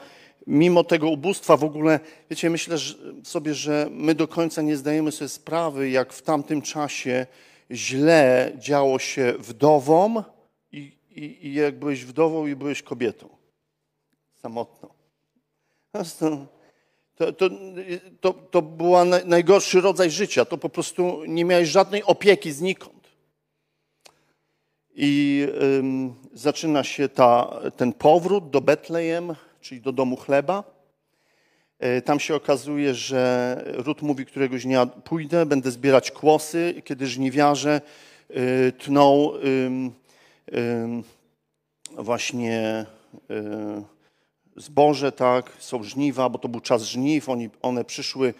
mimo 0.47 0.83
tego 0.83 1.09
ubóstwa 1.09 1.57
w 1.57 1.63
ogóle, 1.63 1.99
wiecie, 2.29 2.49
myślę 2.49 2.77
sobie, 3.23 3.53
że 3.53 3.87
my 3.91 4.15
do 4.15 4.27
końca 4.27 4.61
nie 4.61 4.77
zdajemy 4.77 5.11
sobie 5.11 5.29
sprawy, 5.29 5.89
jak 5.89 6.13
w 6.13 6.21
tamtym 6.21 6.61
czasie 6.61 7.27
źle 7.71 8.51
działo 8.55 8.99
się 8.99 9.33
wdowom 9.39 10.23
i, 10.71 10.97
i, 11.09 11.47
i 11.47 11.53
jak 11.53 11.79
byłeś 11.79 12.05
wdową 12.05 12.47
i 12.47 12.55
byłeś 12.55 12.81
kobietą. 12.81 13.29
Samotną. 14.33 14.89
To, 17.15 17.33
to, 17.33 17.49
to, 18.21 18.33
to 18.33 18.61
był 18.61 18.93
najgorszy 19.25 19.81
rodzaj 19.81 20.11
życia. 20.11 20.45
To 20.45 20.57
po 20.57 20.69
prostu 20.69 21.25
nie 21.27 21.45
miałeś 21.45 21.69
żadnej 21.69 22.03
opieki 22.03 22.51
znikąd. 22.51 23.01
I 24.95 25.47
ym, 25.61 26.15
zaczyna 26.33 26.83
się 26.83 27.09
ta, 27.09 27.59
ten 27.77 27.93
powrót 27.93 28.49
do 28.49 28.61
Betlejem, 28.61 29.35
czyli 29.61 29.81
do 29.81 29.91
domu 29.91 30.15
chleba. 30.15 30.63
E, 31.79 32.01
tam 32.01 32.19
się 32.19 32.35
okazuje, 32.35 32.93
że 32.93 33.63
Rut 33.67 34.01
mówi 34.01 34.25
któregoś 34.25 34.63
dnia 34.63 34.85
pójdę, 34.85 35.45
będę 35.45 35.71
zbierać 35.71 36.11
kłosy, 36.11 36.81
kiedy 36.85 37.07
żniwiarze 37.07 37.81
e, 38.29 38.71
tną 38.71 39.31
właśnie 41.97 42.85
e, 43.29 43.83
zboże, 44.55 45.11
tak, 45.11 45.51
są 45.59 45.83
żniwa, 45.83 46.29
bo 46.29 46.39
to 46.39 46.47
był 46.47 46.61
czas 46.61 46.83
żniw, 46.83 47.29
Oni, 47.29 47.49
one 47.61 47.85
przyszły, 47.85 48.33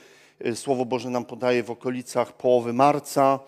Słowo 0.56 0.86
Boże 0.86 1.10
nam 1.10 1.26
podaje 1.26 1.64
w 1.64 1.72
okolicach 1.72 2.34
połowy 2.34 2.74
marca 2.74 3.40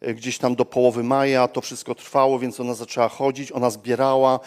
e, 0.00 0.14
gdzieś 0.14 0.38
tam 0.38 0.54
do 0.54 0.64
połowy 0.64 1.02
maja 1.02 1.48
to 1.48 1.60
wszystko 1.60 1.94
trwało, 1.94 2.38
więc 2.38 2.60
ona 2.60 2.74
zaczęła 2.74 3.08
chodzić, 3.08 3.52
ona 3.52 3.70
zbierała. 3.70 4.40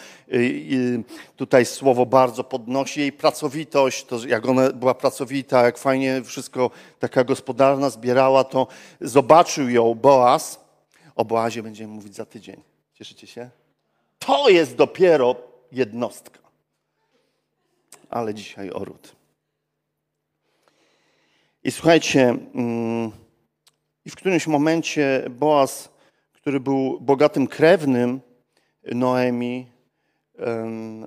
Tutaj 1.36 1.66
słowo 1.66 2.06
bardzo 2.06 2.44
podnosi 2.44 3.00
jej 3.00 3.12
pracowitość, 3.12 4.04
to 4.04 4.26
jak 4.26 4.48
ona 4.48 4.70
była 4.70 4.94
pracowita, 4.94 5.64
jak 5.64 5.78
fajnie 5.78 6.22
wszystko 6.24 6.70
taka 6.98 7.24
gospodarna 7.24 7.90
zbierała, 7.90 8.44
to 8.44 8.66
zobaczył 9.00 9.70
ją 9.70 9.94
Boaz. 9.94 10.60
O 11.16 11.24
Boazie 11.24 11.62
będziemy 11.62 11.94
mówić 11.94 12.14
za 12.14 12.24
tydzień. 12.24 12.62
Cieszycie 12.94 13.26
się? 13.26 13.50
To 14.18 14.48
jest 14.48 14.76
dopiero 14.76 15.36
jednostka. 15.72 16.41
Ale 18.12 18.34
dzisiaj 18.34 18.70
o 18.70 18.84
ród. 18.84 19.16
I 21.64 21.70
słuchajcie, 21.70 22.28
mm, 22.54 23.12
i 24.04 24.10
w 24.10 24.16
którymś 24.16 24.46
momencie 24.46 25.24
Boaz, 25.30 25.92
który 26.32 26.60
był 26.60 27.00
bogatym 27.00 27.46
krewnym 27.46 28.20
Noemi, 28.94 29.66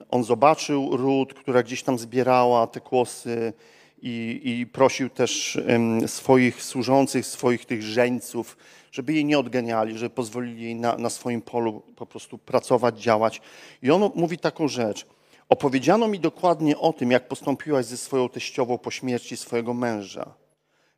on 0.10 0.24
zobaczył 0.24 0.98
ród, 0.98 1.34
która 1.34 1.64
gdzieś 1.64 1.84
tam 1.84 2.00
zbierała 2.00 2.68
te 2.68 2.80
kłosy 2.82 3.54
i, 4.02 4.42
i 4.44 4.68
prosił 4.68 5.10
też 5.10 5.60
swoich 6.08 6.64
służących, 6.64 7.26
swoich 7.26 7.66
tych 7.66 7.84
żeńców, 7.84 8.58
żeby 8.92 9.14
jej 9.14 9.26
nie 9.26 9.40
odganiali, 9.40 9.98
żeby 9.98 10.10
pozwolili 10.10 10.64
jej 10.64 10.76
na, 10.76 10.98
na 10.98 11.10
swoim 11.10 11.42
polu 11.42 11.82
po 11.96 12.06
prostu 12.06 12.38
pracować, 12.38 13.02
działać. 13.02 13.42
I 13.82 13.92
on 13.92 14.12
mówi 14.16 14.38
taką 14.38 14.68
rzecz. 14.68 15.15
Opowiedziano 15.50 16.08
mi 16.08 16.20
dokładnie 16.20 16.78
o 16.78 16.94
tym, 16.94 17.12
jak 17.12 17.28
postąpiłaś 17.28 17.86
ze 17.86 17.98
swoją 17.98 18.30
teściową 18.30 18.78
po 18.78 18.92
śmierci 18.92 19.38
swojego 19.38 19.74
męża. 19.74 20.34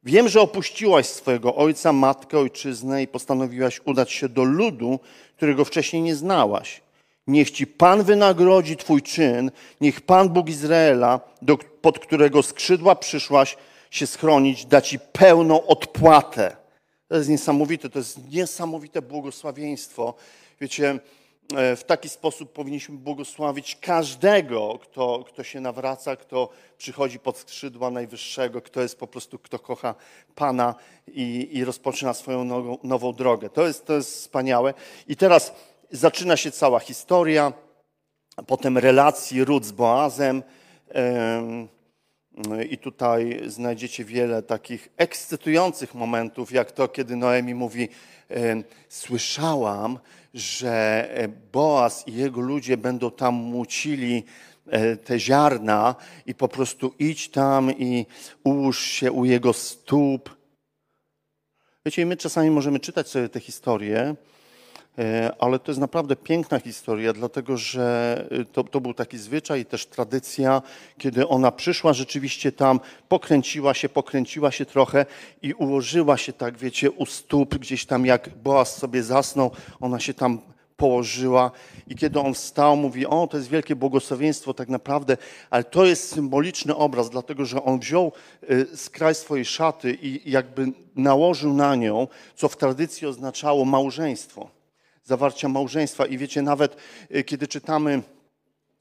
Wiem, 0.03 0.29
że 0.29 0.41
opuściłaś 0.41 1.05
swojego 1.05 1.55
ojca, 1.55 1.93
matkę, 1.93 2.39
ojczyznę 2.39 3.03
i 3.03 3.07
postanowiłaś 3.07 3.81
udać 3.85 4.11
się 4.11 4.29
do 4.29 4.43
ludu, 4.43 4.99
którego 5.37 5.65
wcześniej 5.65 6.01
nie 6.01 6.15
znałaś. 6.15 6.81
Niech 7.27 7.51
ci 7.51 7.67
Pan 7.67 8.03
wynagrodzi 8.03 8.77
Twój 8.77 9.01
czyn, 9.01 9.51
niech 9.81 10.01
Pan 10.01 10.29
Bóg 10.29 10.49
Izraela, 10.49 11.19
do, 11.41 11.57
pod 11.57 11.99
którego 11.99 12.43
skrzydła 12.43 12.95
przyszłaś 12.95 13.57
się 13.91 14.07
schronić, 14.07 14.65
da 14.65 14.81
Ci 14.81 14.99
pełną 14.99 15.67
odpłatę. 15.67 16.55
To 17.07 17.15
jest 17.15 17.29
niesamowite, 17.29 17.89
to 17.89 17.99
jest 17.99 18.31
niesamowite 18.31 19.01
błogosławieństwo. 19.01 20.13
Wiecie, 20.61 20.99
w 21.55 21.83
taki 21.83 22.09
sposób 22.09 22.53
powinniśmy 22.53 22.97
błogosławić 22.97 23.77
każdego, 23.81 24.79
kto, 24.81 25.23
kto 25.27 25.43
się 25.43 25.61
nawraca, 25.61 26.15
kto 26.15 26.49
przychodzi 26.77 27.19
pod 27.19 27.37
skrzydła 27.37 27.91
Najwyższego, 27.91 28.61
kto 28.61 28.81
jest 28.81 28.99
po 28.99 29.07
prostu, 29.07 29.39
kto 29.39 29.59
kocha 29.59 29.95
Pana 30.35 30.75
i, 31.07 31.49
i 31.51 31.65
rozpoczyna 31.65 32.13
swoją 32.13 32.43
nową, 32.43 32.77
nową 32.83 33.13
drogę. 33.13 33.49
To 33.49 33.67
jest, 33.67 33.85
to 33.85 33.93
jest 33.93 34.11
wspaniałe. 34.11 34.73
I 35.07 35.15
teraz 35.15 35.53
zaczyna 35.91 36.37
się 36.37 36.51
cała 36.51 36.79
historia, 36.79 37.53
potem 38.47 38.77
relacji 38.77 39.43
Rut 39.43 39.65
z 39.65 39.71
Boazem. 39.71 40.43
I 42.69 42.77
tutaj 42.77 43.41
znajdziecie 43.45 44.05
wiele 44.05 44.41
takich 44.41 44.89
ekscytujących 44.97 45.95
momentów, 45.95 46.51
jak 46.51 46.71
to, 46.71 46.87
kiedy 46.87 47.15
Noemi 47.15 47.55
mówi: 47.55 47.89
Słyszałam, 48.89 49.99
że 50.37 51.07
e, 51.11 51.27
Boaz 51.27 52.07
i 52.07 52.13
jego 52.13 52.41
ludzie 52.41 52.77
będą 52.77 53.11
tam 53.11 53.33
mucili 53.33 54.23
e, 54.67 54.95
te 54.95 55.19
ziarna 55.19 55.95
i 56.25 56.35
po 56.35 56.47
prostu 56.47 56.93
idź 56.99 57.29
tam 57.29 57.71
i 57.71 58.05
ułóż 58.43 58.81
się 58.81 59.11
u 59.11 59.25
jego 59.25 59.53
stóp. 59.53 60.37
Wiecie, 61.85 62.05
my 62.05 62.17
czasami 62.17 62.49
możemy 62.49 62.79
czytać 62.79 63.07
sobie 63.07 63.29
te 63.29 63.39
historie, 63.39 64.15
ale 65.39 65.59
to 65.59 65.71
jest 65.71 65.81
naprawdę 65.81 66.15
piękna 66.15 66.59
historia, 66.59 67.13
dlatego 67.13 67.57
że 67.57 68.27
to, 68.51 68.63
to, 68.63 68.81
był 68.81 68.93
taki 68.93 69.17
zwyczaj 69.17 69.61
i 69.61 69.65
też 69.65 69.85
tradycja, 69.85 70.61
kiedy 70.97 71.27
ona 71.27 71.51
przyszła 71.51 71.93
rzeczywiście 71.93 72.51
tam, 72.51 72.79
pokręciła 73.09 73.73
się, 73.73 73.89
pokręciła 73.89 74.51
się 74.51 74.65
trochę 74.65 75.05
i 75.41 75.53
ułożyła 75.53 76.17
się 76.17 76.33
tak, 76.33 76.57
wiecie, 76.57 76.91
u 76.91 77.05
stóp, 77.05 77.55
gdzieś 77.55 77.85
tam 77.85 78.05
jak 78.05 78.29
Boaz 78.29 78.77
sobie 78.77 79.03
zasnął, 79.03 79.51
ona 79.79 79.99
się 79.99 80.13
tam 80.13 80.41
położyła 80.77 81.51
i 81.87 81.95
kiedy 81.95 82.19
on 82.19 82.33
wstał, 82.33 82.77
mówi, 82.77 83.05
o, 83.05 83.27
to 83.27 83.37
jest 83.37 83.49
wielkie 83.49 83.75
błogosławieństwo 83.75 84.53
tak 84.53 84.69
naprawdę, 84.69 85.17
ale 85.49 85.63
to 85.63 85.85
jest 85.85 86.09
symboliczny 86.09 86.75
obraz, 86.75 87.09
dlatego 87.09 87.45
że 87.45 87.63
on 87.63 87.79
wziął 87.79 88.11
skraj 88.75 89.15
swojej 89.15 89.45
szaty 89.45 89.97
i 90.01 90.31
jakby 90.31 90.67
nałożył 90.95 91.53
na 91.53 91.75
nią, 91.75 92.07
co 92.35 92.49
w 92.49 92.57
tradycji 92.57 93.07
oznaczało 93.07 93.65
małżeństwo, 93.65 94.56
zawarcia 95.07 95.49
małżeństwa. 95.49 96.05
I 96.05 96.17
wiecie, 96.17 96.41
nawet 96.41 96.77
y, 97.15 97.23
kiedy 97.23 97.47
czytamy 97.47 98.01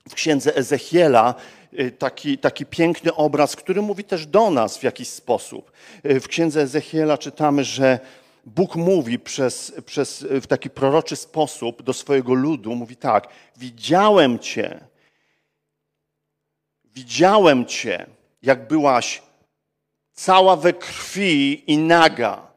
w 0.08 0.14
księdze 0.14 0.56
Ezechiela 0.56 1.34
y, 1.80 1.90
taki, 1.90 2.38
taki 2.38 2.66
piękny 2.66 3.14
obraz, 3.14 3.56
który 3.56 3.82
mówi 3.82 4.04
też 4.04 4.26
do 4.26 4.50
nas 4.50 4.78
w 4.78 4.82
jakiś 4.82 5.08
sposób. 5.08 5.72
W 6.04 6.28
księdze 6.28 6.60
Ezechiela 6.60 7.18
czytamy, 7.18 7.64
że 7.64 7.98
Bóg 8.46 8.76
mówi 8.76 9.18
przez, 9.18 9.72
przez, 9.86 10.26
w 10.30 10.46
taki 10.46 10.70
proroczy 10.70 11.16
sposób 11.16 11.82
do 11.82 11.92
swojego 11.92 12.34
ludu, 12.34 12.74
mówi 12.74 12.96
tak, 12.96 13.28
widziałem 13.56 14.38
Cię, 14.38 14.80
widziałem 16.84 17.66
Cię, 17.66 18.06
jak 18.42 18.68
byłaś 18.68 19.22
cała 20.12 20.56
we 20.56 20.72
krwi 20.72 21.72
i 21.72 21.78
naga. 21.78 22.55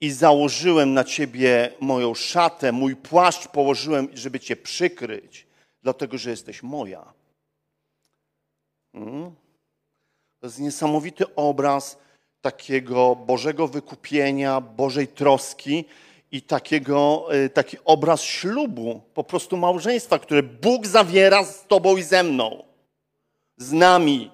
I 0.00 0.10
założyłem 0.10 0.94
na 0.94 1.04
Ciebie 1.04 1.72
moją 1.80 2.14
szatę, 2.14 2.72
mój 2.72 2.96
płaszcz 2.96 3.48
położyłem, 3.48 4.08
żeby 4.14 4.40
Cię 4.40 4.56
przykryć, 4.56 5.46
dlatego 5.82 6.18
że 6.18 6.30
jesteś 6.30 6.62
moja. 6.62 7.12
Hmm? 8.92 9.34
To 10.40 10.46
jest 10.46 10.58
niesamowity 10.58 11.34
obraz 11.34 11.98
takiego 12.40 13.16
Bożego 13.16 13.68
wykupienia, 13.68 14.60
Bożej 14.60 15.08
troski 15.08 15.84
i 16.30 16.42
takiego, 16.42 17.28
e, 17.30 17.48
taki 17.48 17.76
obraz 17.84 18.22
ślubu, 18.22 19.00
po 19.14 19.24
prostu 19.24 19.56
małżeństwa, 19.56 20.18
które 20.18 20.42
Bóg 20.42 20.86
zawiera 20.86 21.44
z 21.44 21.66
Tobą 21.66 21.96
i 21.96 22.02
ze 22.02 22.22
mną, 22.22 22.64
z 23.56 23.72
nami. 23.72 24.30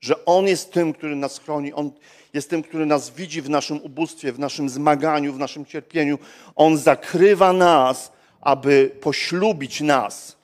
Że 0.00 0.24
On 0.24 0.46
jest 0.46 0.72
tym, 0.72 0.92
który 0.92 1.16
nas 1.16 1.38
chroni, 1.38 1.72
On 1.72 1.92
jest 2.34 2.50
tym, 2.50 2.62
który 2.62 2.86
nas 2.86 3.10
widzi 3.10 3.42
w 3.42 3.50
naszym 3.50 3.82
ubóstwie, 3.82 4.32
w 4.32 4.38
naszym 4.38 4.68
zmaganiu, 4.68 5.32
w 5.32 5.38
naszym 5.38 5.66
cierpieniu. 5.66 6.18
On 6.56 6.76
zakrywa 6.76 7.52
nas, 7.52 8.12
aby 8.40 8.96
poślubić 9.00 9.80
nas. 9.80 10.36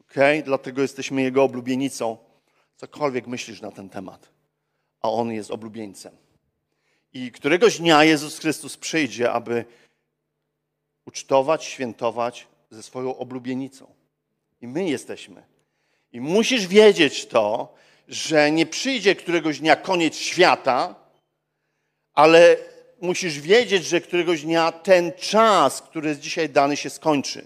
Okay? 0.00 0.42
Dlatego 0.42 0.82
jesteśmy 0.82 1.22
Jego 1.22 1.42
oblubienicą 1.42 2.16
cokolwiek 2.76 3.26
myślisz 3.26 3.60
na 3.60 3.70
ten 3.70 3.88
temat, 3.88 4.28
a 5.00 5.10
On 5.10 5.32
jest 5.32 5.50
oblubieńcem. 5.50 6.12
I 7.12 7.32
któregoś 7.32 7.78
dnia 7.78 8.04
Jezus 8.04 8.38
Chrystus 8.38 8.76
przyjdzie, 8.76 9.32
aby 9.32 9.64
ucztować, 11.06 11.64
świętować 11.64 12.46
ze 12.70 12.82
swoją 12.82 13.16
oblubienicą. 13.16 13.86
I 14.60 14.66
my 14.66 14.88
jesteśmy. 14.88 15.42
I 16.12 16.20
musisz 16.20 16.66
wiedzieć 16.66 17.26
to, 17.26 17.74
że 18.12 18.50
nie 18.50 18.66
przyjdzie 18.66 19.14
któregoś 19.14 19.58
dnia 19.58 19.76
koniec 19.76 20.16
świata, 20.16 20.94
ale 22.14 22.56
musisz 23.00 23.40
wiedzieć, 23.40 23.84
że 23.84 24.00
któregoś 24.00 24.42
dnia 24.42 24.72
ten 24.72 25.12
czas, 25.12 25.82
który 25.82 26.08
jest 26.08 26.20
dzisiaj 26.20 26.48
dany, 26.48 26.76
się 26.76 26.90
skończy 26.90 27.44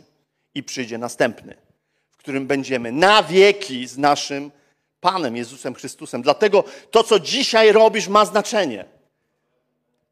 i 0.54 0.62
przyjdzie 0.62 0.98
następny, 0.98 1.54
w 2.10 2.16
którym 2.16 2.46
będziemy 2.46 2.92
na 2.92 3.22
wieki 3.22 3.86
z 3.86 3.98
naszym 3.98 4.50
Panem 5.00 5.36
Jezusem 5.36 5.74
Chrystusem. 5.74 6.22
Dlatego 6.22 6.64
to, 6.90 7.04
co 7.04 7.20
dzisiaj 7.20 7.72
robisz, 7.72 8.08
ma 8.08 8.24
znaczenie. 8.24 8.84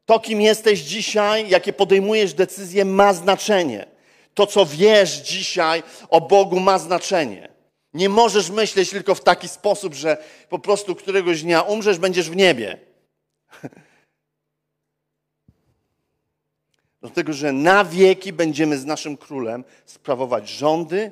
To, 0.05 0.19
kim 0.19 0.41
jesteś 0.41 0.79
dzisiaj, 0.79 1.49
jakie 1.49 1.73
podejmujesz 1.73 2.33
decyzje, 2.33 2.85
ma 2.85 3.13
znaczenie. 3.13 3.85
To, 4.33 4.47
co 4.47 4.65
wiesz 4.65 5.11
dzisiaj 5.11 5.83
o 6.09 6.21
Bogu, 6.21 6.59
ma 6.59 6.79
znaczenie. 6.79 7.54
Nie 7.95 8.09
możesz 8.09 8.49
myśleć 8.49 8.89
tylko 8.89 9.15
w 9.15 9.21
taki 9.21 9.47
sposób, 9.47 9.93
że 9.93 10.17
po 10.49 10.59
prostu 10.59 10.95
któregoś 10.95 11.43
dnia 11.43 11.61
umrzesz, 11.61 11.97
będziesz 11.97 12.29
w 12.29 12.35
niebie. 12.35 12.77
Dlatego, 17.01 17.33
że 17.33 17.51
na 17.51 17.85
wieki 17.85 18.33
będziemy 18.33 18.77
z 18.77 18.85
naszym 18.85 19.17
królem 19.17 19.63
sprawować 19.85 20.49
rządy, 20.49 21.11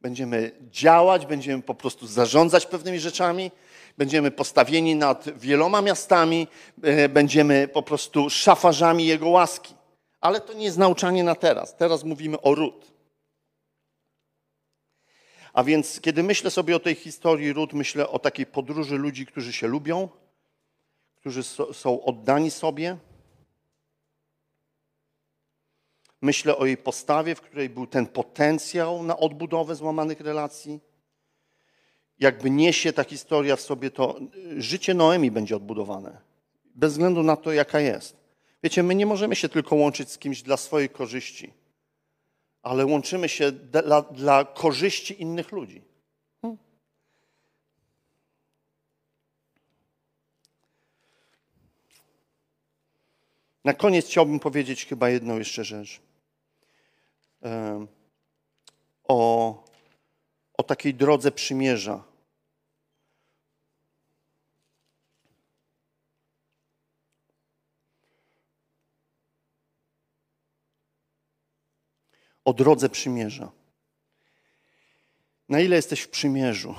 będziemy 0.00 0.50
działać, 0.70 1.26
będziemy 1.26 1.62
po 1.62 1.74
prostu 1.74 2.06
zarządzać 2.06 2.66
pewnymi 2.66 3.00
rzeczami, 3.00 3.50
będziemy 3.98 4.30
postawieni 4.30 4.96
nad 4.96 5.38
wieloma 5.38 5.82
miastami, 5.82 6.48
e, 6.82 7.08
będziemy 7.08 7.68
po 7.68 7.82
prostu 7.82 8.30
szafarzami 8.30 9.06
Jego 9.06 9.28
łaski. 9.28 9.74
Ale 10.20 10.40
to 10.40 10.52
nie 10.52 10.64
jest 10.64 10.78
nauczanie 10.78 11.24
na 11.24 11.34
teraz. 11.34 11.76
Teraz 11.76 12.04
mówimy 12.04 12.40
o 12.40 12.54
ród. 12.54 12.93
A 15.54 15.64
więc, 15.64 16.00
kiedy 16.00 16.22
myślę 16.22 16.50
sobie 16.50 16.76
o 16.76 16.80
tej 16.80 16.94
historii 16.94 17.52
ród, 17.52 17.72
myślę 17.72 18.08
o 18.08 18.18
takiej 18.18 18.46
podróży 18.46 18.96
ludzi, 18.96 19.26
którzy 19.26 19.52
się 19.52 19.66
lubią, 19.66 20.08
którzy 21.16 21.42
są 21.72 22.04
oddani 22.04 22.50
sobie. 22.50 22.96
Myślę 26.22 26.56
o 26.56 26.66
jej 26.66 26.76
postawie, 26.76 27.34
w 27.34 27.40
której 27.40 27.68
był 27.68 27.86
ten 27.86 28.06
potencjał 28.06 29.02
na 29.02 29.16
odbudowę 29.16 29.74
złamanych 29.74 30.20
relacji. 30.20 30.80
Jakby 32.18 32.50
niesie 32.50 32.92
ta 32.92 33.04
historia 33.04 33.56
w 33.56 33.60
sobie, 33.60 33.90
to 33.90 34.20
życie 34.56 34.94
Noemi 34.94 35.30
będzie 35.30 35.56
odbudowane. 35.56 36.20
Bez 36.74 36.92
względu 36.92 37.22
na 37.22 37.36
to, 37.36 37.52
jaka 37.52 37.80
jest. 37.80 38.16
Wiecie, 38.62 38.82
my 38.82 38.94
nie 38.94 39.06
możemy 39.06 39.36
się 39.36 39.48
tylko 39.48 39.76
łączyć 39.76 40.10
z 40.10 40.18
kimś 40.18 40.42
dla 40.42 40.56
swojej 40.56 40.88
korzyści, 40.88 41.52
ale 42.64 42.86
łączymy 42.86 43.28
się 43.28 43.52
dla, 43.52 44.02
dla 44.02 44.44
korzyści 44.44 45.22
innych 45.22 45.52
ludzi. 45.52 45.82
Na 53.64 53.74
koniec 53.74 54.06
chciałbym 54.06 54.40
powiedzieć 54.40 54.86
chyba 54.86 55.08
jedną 55.08 55.38
jeszcze 55.38 55.64
rzecz. 55.64 56.00
O, 59.04 59.64
o 60.58 60.62
takiej 60.62 60.94
drodze 60.94 61.32
przymierza. 61.32 62.13
O 72.44 72.52
drodze 72.52 72.88
przymierza. 72.88 73.52
Na 75.48 75.60
ile 75.60 75.76
jesteś 75.76 76.00
w 76.00 76.08
przymierzu? 76.08 76.74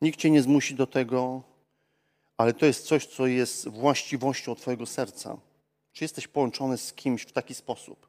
Nikt 0.00 0.18
cię 0.20 0.30
nie 0.30 0.42
zmusi 0.42 0.74
do 0.74 0.86
tego, 0.86 1.42
ale 2.36 2.54
to 2.54 2.66
jest 2.66 2.86
coś, 2.86 3.06
co 3.06 3.26
jest 3.26 3.68
właściwością 3.68 4.54
Twojego 4.54 4.86
serca. 4.86 5.36
Czy 5.92 6.04
jesteś 6.04 6.28
połączony 6.28 6.78
z 6.78 6.92
kimś 6.92 7.22
w 7.22 7.32
taki 7.32 7.54
sposób? 7.54 8.08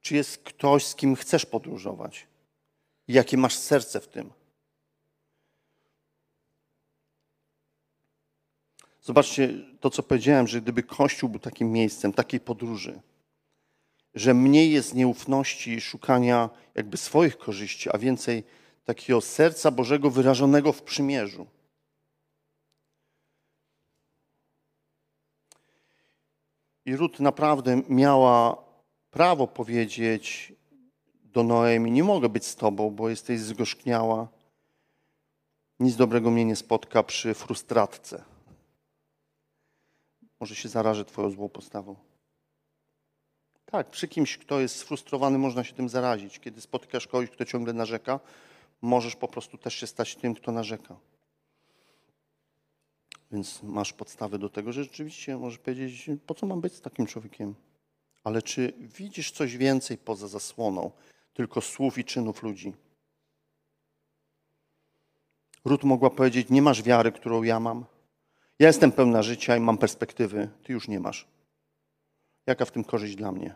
Czy 0.00 0.14
jest 0.14 0.38
ktoś, 0.38 0.86
z 0.86 0.94
kim 0.94 1.16
chcesz 1.16 1.46
podróżować? 1.46 2.26
Jakie 3.08 3.36
masz 3.36 3.56
serce 3.58 4.00
w 4.00 4.08
tym? 4.08 4.32
Zobaczcie 9.02 9.48
to, 9.80 9.90
co 9.90 10.02
powiedziałem, 10.02 10.46
że 10.46 10.60
gdyby 10.60 10.82
Kościół 10.82 11.28
był 11.28 11.40
takim 11.40 11.72
miejscem, 11.72 12.12
takiej 12.12 12.40
podróży, 12.40 13.00
że 14.14 14.34
mniej 14.34 14.72
jest 14.72 14.94
nieufności 14.94 15.70
i 15.70 15.80
szukania 15.80 16.50
jakby 16.74 16.96
swoich 16.96 17.38
korzyści, 17.38 17.90
a 17.92 17.98
więcej 17.98 18.44
takiego 18.84 19.20
serca 19.20 19.70
Bożego 19.70 20.10
wyrażonego 20.10 20.72
w 20.72 20.82
przymierzu. 20.82 21.46
I 26.84 26.96
Rut 26.96 27.20
naprawdę 27.20 27.82
miała 27.88 28.64
prawo 29.10 29.46
powiedzieć 29.46 30.52
do 31.24 31.42
Noemi: 31.42 31.90
Nie 31.90 32.04
mogę 32.04 32.28
być 32.28 32.46
z 32.46 32.56
tobą, 32.56 32.90
bo 32.90 33.08
jesteś 33.08 33.40
zgorzkniała. 33.40 34.28
Nic 35.80 35.96
dobrego 35.96 36.30
mnie 36.30 36.44
nie 36.44 36.56
spotka 36.56 37.02
przy 37.02 37.34
frustratce. 37.34 38.31
Może 40.42 40.54
się 40.54 40.68
zarażę 40.68 41.04
Twoją 41.04 41.30
złą 41.30 41.48
postawą. 41.48 41.96
Tak, 43.66 43.90
przy 43.90 44.08
kimś, 44.08 44.38
kto 44.38 44.60
jest 44.60 44.76
sfrustrowany, 44.76 45.38
można 45.38 45.64
się 45.64 45.74
tym 45.74 45.88
zarazić. 45.88 46.38
Kiedy 46.38 46.60
spotykasz 46.60 47.06
kogoś, 47.06 47.30
kto 47.30 47.44
ciągle 47.44 47.72
narzeka, 47.72 48.20
możesz 48.80 49.16
po 49.16 49.28
prostu 49.28 49.58
też 49.58 49.74
się 49.74 49.86
stać 49.86 50.16
tym, 50.16 50.34
kto 50.34 50.52
narzeka. 50.52 50.96
Więc 53.32 53.62
masz 53.62 53.92
podstawę 53.92 54.38
do 54.38 54.48
tego, 54.48 54.72
że 54.72 54.84
rzeczywiście 54.84 55.36
możesz 55.36 55.58
powiedzieć, 55.58 56.10
po 56.26 56.34
co 56.34 56.46
mam 56.46 56.60
być 56.60 56.74
z 56.74 56.80
takim 56.80 57.06
człowiekiem? 57.06 57.54
Ale 58.24 58.42
czy 58.42 58.72
widzisz 58.78 59.30
coś 59.30 59.56
więcej 59.56 59.98
poza 59.98 60.28
zasłoną, 60.28 60.90
tylko 61.34 61.60
słów 61.60 61.98
i 61.98 62.04
czynów 62.04 62.42
ludzi? 62.42 62.72
Rut 65.64 65.84
mogła 65.84 66.10
powiedzieć, 66.10 66.50
nie 66.50 66.62
masz 66.62 66.82
wiary, 66.82 67.12
którą 67.12 67.42
ja 67.42 67.60
mam. 67.60 67.91
Ja 68.62 68.68
jestem 68.68 68.92
pełna 68.92 69.22
życia 69.22 69.56
i 69.56 69.60
mam 69.60 69.78
perspektywy, 69.78 70.48
ty 70.64 70.72
już 70.72 70.88
nie 70.88 71.00
masz. 71.00 71.26
Jaka 72.46 72.64
w 72.64 72.70
tym 72.70 72.84
korzyść 72.84 73.16
dla 73.16 73.32
mnie? 73.32 73.54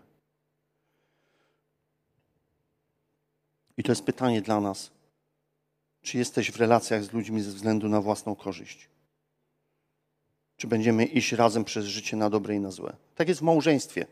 I 3.77 3.83
to 3.83 3.93
jest 3.93 4.05
pytanie 4.05 4.43
dla 4.43 4.61
nas. 4.61 4.91
Czy 6.03 6.19
jesteś 6.19 6.51
w 6.51 6.57
relacjach 6.57 7.05
z 7.05 7.13
ludźmi 7.13 7.43
ze 7.43 7.51
względu 7.51 7.89
na 7.89 8.01
własną 8.01 8.35
korzyść? 8.35 8.89
Czy 10.57 10.67
będziemy 10.67 11.05
iść 11.05 11.33
razem 11.33 11.65
przez 11.65 11.85
życie 11.85 12.17
na 12.17 12.31
dobre 12.31 12.55
i 12.55 12.61
na 12.61 12.71
złe? 12.71 12.97
Tak 13.15 13.29
jest 13.29 13.41
w 13.41 13.45
małżeństwie. 13.45 14.07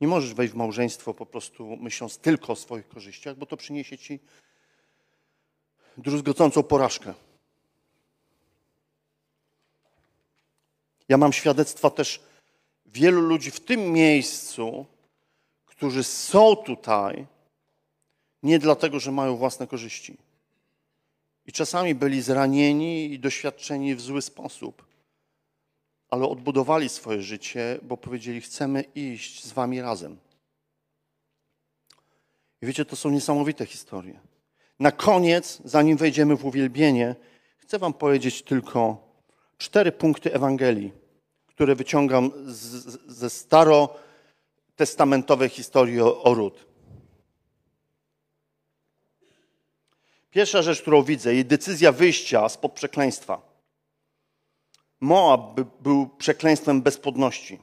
Nie 0.00 0.08
możesz 0.08 0.34
wejść 0.34 0.52
w 0.52 0.56
małżeństwo 0.56 1.14
po 1.14 1.26
prostu 1.26 1.76
myśląc 1.76 2.18
tylko 2.18 2.52
o 2.52 2.56
swoich 2.56 2.88
korzyściach, 2.88 3.36
bo 3.36 3.46
to 3.46 3.56
przyniesie 3.56 3.98
ci 3.98 4.20
druzgocącą 5.96 6.62
porażkę. 6.62 7.14
Ja 11.08 11.16
mam 11.16 11.32
świadectwa 11.32 11.90
też 11.90 12.20
wielu 12.86 13.20
ludzi 13.20 13.50
w 13.50 13.60
tym 13.60 13.92
miejscu, 13.92 14.86
którzy 15.66 16.04
są 16.04 16.56
tutaj 16.56 17.26
nie 18.42 18.58
dlatego, 18.58 19.00
że 19.00 19.12
mają 19.12 19.36
własne 19.36 19.66
korzyści. 19.66 20.16
I 21.46 21.52
czasami 21.52 21.94
byli 21.94 22.22
zranieni 22.22 23.12
i 23.12 23.18
doświadczeni 23.18 23.94
w 23.94 24.00
zły 24.00 24.22
sposób 24.22 24.88
ale 26.10 26.28
odbudowali 26.28 26.88
swoje 26.88 27.22
życie, 27.22 27.78
bo 27.82 27.96
powiedzieli: 27.96 28.40
Chcemy 28.40 28.84
iść 28.94 29.44
z 29.44 29.52
Wami 29.52 29.80
razem. 29.80 30.16
I 32.62 32.66
wiecie, 32.66 32.84
to 32.84 32.96
są 32.96 33.10
niesamowite 33.10 33.66
historie. 33.66 34.20
Na 34.80 34.92
koniec, 34.92 35.62
zanim 35.64 35.96
wejdziemy 35.96 36.36
w 36.36 36.44
uwielbienie, 36.44 37.14
chcę 37.56 37.78
Wam 37.78 37.92
powiedzieć 37.92 38.42
tylko 38.42 39.07
cztery 39.58 39.92
punkty 39.92 40.34
Ewangelii, 40.34 40.92
które 41.46 41.74
wyciągam 41.74 42.30
z, 42.46 42.60
ze 43.06 43.30
starotestamentowej 43.30 45.48
historii 45.48 46.00
o, 46.00 46.22
o. 46.22 46.50
Pierwsza 50.30 50.62
rzecz, 50.62 50.82
którą 50.82 51.02
widzę, 51.02 51.34
jej 51.34 51.44
decyzja 51.44 51.92
wyjścia 51.92 52.48
spod 52.48 52.72
przekleństwa. 52.72 53.48
Moab 55.00 55.60
był 55.80 56.08
przekleństwem 56.08 56.82
bezpłodności, 56.82 57.58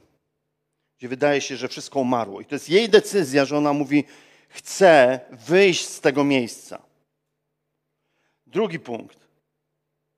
gdzie 0.98 1.08
wydaje 1.08 1.40
się, 1.40 1.56
że 1.56 1.68
wszystko 1.68 2.00
umarło. 2.00 2.40
I 2.40 2.44
to 2.44 2.54
jest 2.54 2.68
jej 2.68 2.88
decyzja, 2.88 3.44
że 3.44 3.56
ona 3.56 3.72
mówi: 3.72 4.04
Chcę 4.48 5.20
wyjść 5.30 5.88
z 5.88 6.00
tego 6.00 6.24
miejsca. 6.24 6.82
Drugi 8.46 8.78
punkt. 8.78 9.25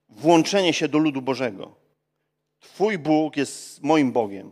Włączenie 0.09 0.73
się 0.73 0.89
do 0.89 0.99
ludu 0.99 1.23
Bożego. 1.23 1.75
Twój 2.61 2.99
Bóg 2.99 3.37
jest 3.37 3.83
moim 3.83 4.13
Bogiem. 4.13 4.51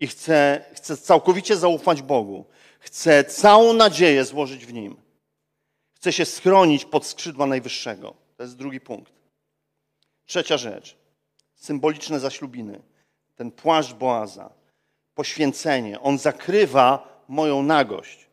I 0.00 0.06
chcę, 0.06 0.64
chcę 0.74 0.96
całkowicie 0.96 1.56
zaufać 1.56 2.02
Bogu. 2.02 2.44
Chcę 2.80 3.24
całą 3.24 3.72
nadzieję 3.72 4.24
złożyć 4.24 4.66
w 4.66 4.72
Nim. 4.72 4.96
Chcę 5.92 6.12
się 6.12 6.24
schronić 6.24 6.84
pod 6.84 7.06
skrzydła 7.06 7.46
Najwyższego. 7.46 8.14
To 8.36 8.42
jest 8.42 8.56
drugi 8.56 8.80
punkt. 8.80 9.12
Trzecia 10.24 10.56
rzecz 10.56 10.96
symboliczne 11.58 12.20
zaślubiny. 12.20 12.82
Ten 13.36 13.50
płaszcz 13.50 13.92
Boaza, 13.92 14.50
poświęcenie, 15.14 16.00
on 16.00 16.18
zakrywa 16.18 17.22
moją 17.28 17.62
nagość. 17.62 18.26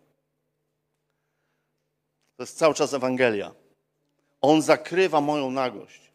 To 2.37 2.43
jest 2.43 2.57
cały 2.57 2.73
czas 2.73 2.93
Ewangelia. 2.93 3.51
On 4.41 4.61
zakrywa 4.61 5.21
moją 5.21 5.51
nagość. 5.51 6.11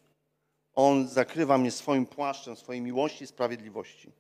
On 0.74 1.08
zakrywa 1.08 1.58
mnie 1.58 1.70
swoim 1.70 2.06
płaszczem, 2.06 2.56
swojej 2.56 2.82
miłości 2.82 3.24
i 3.24 3.26
sprawiedliwości. 3.26 4.12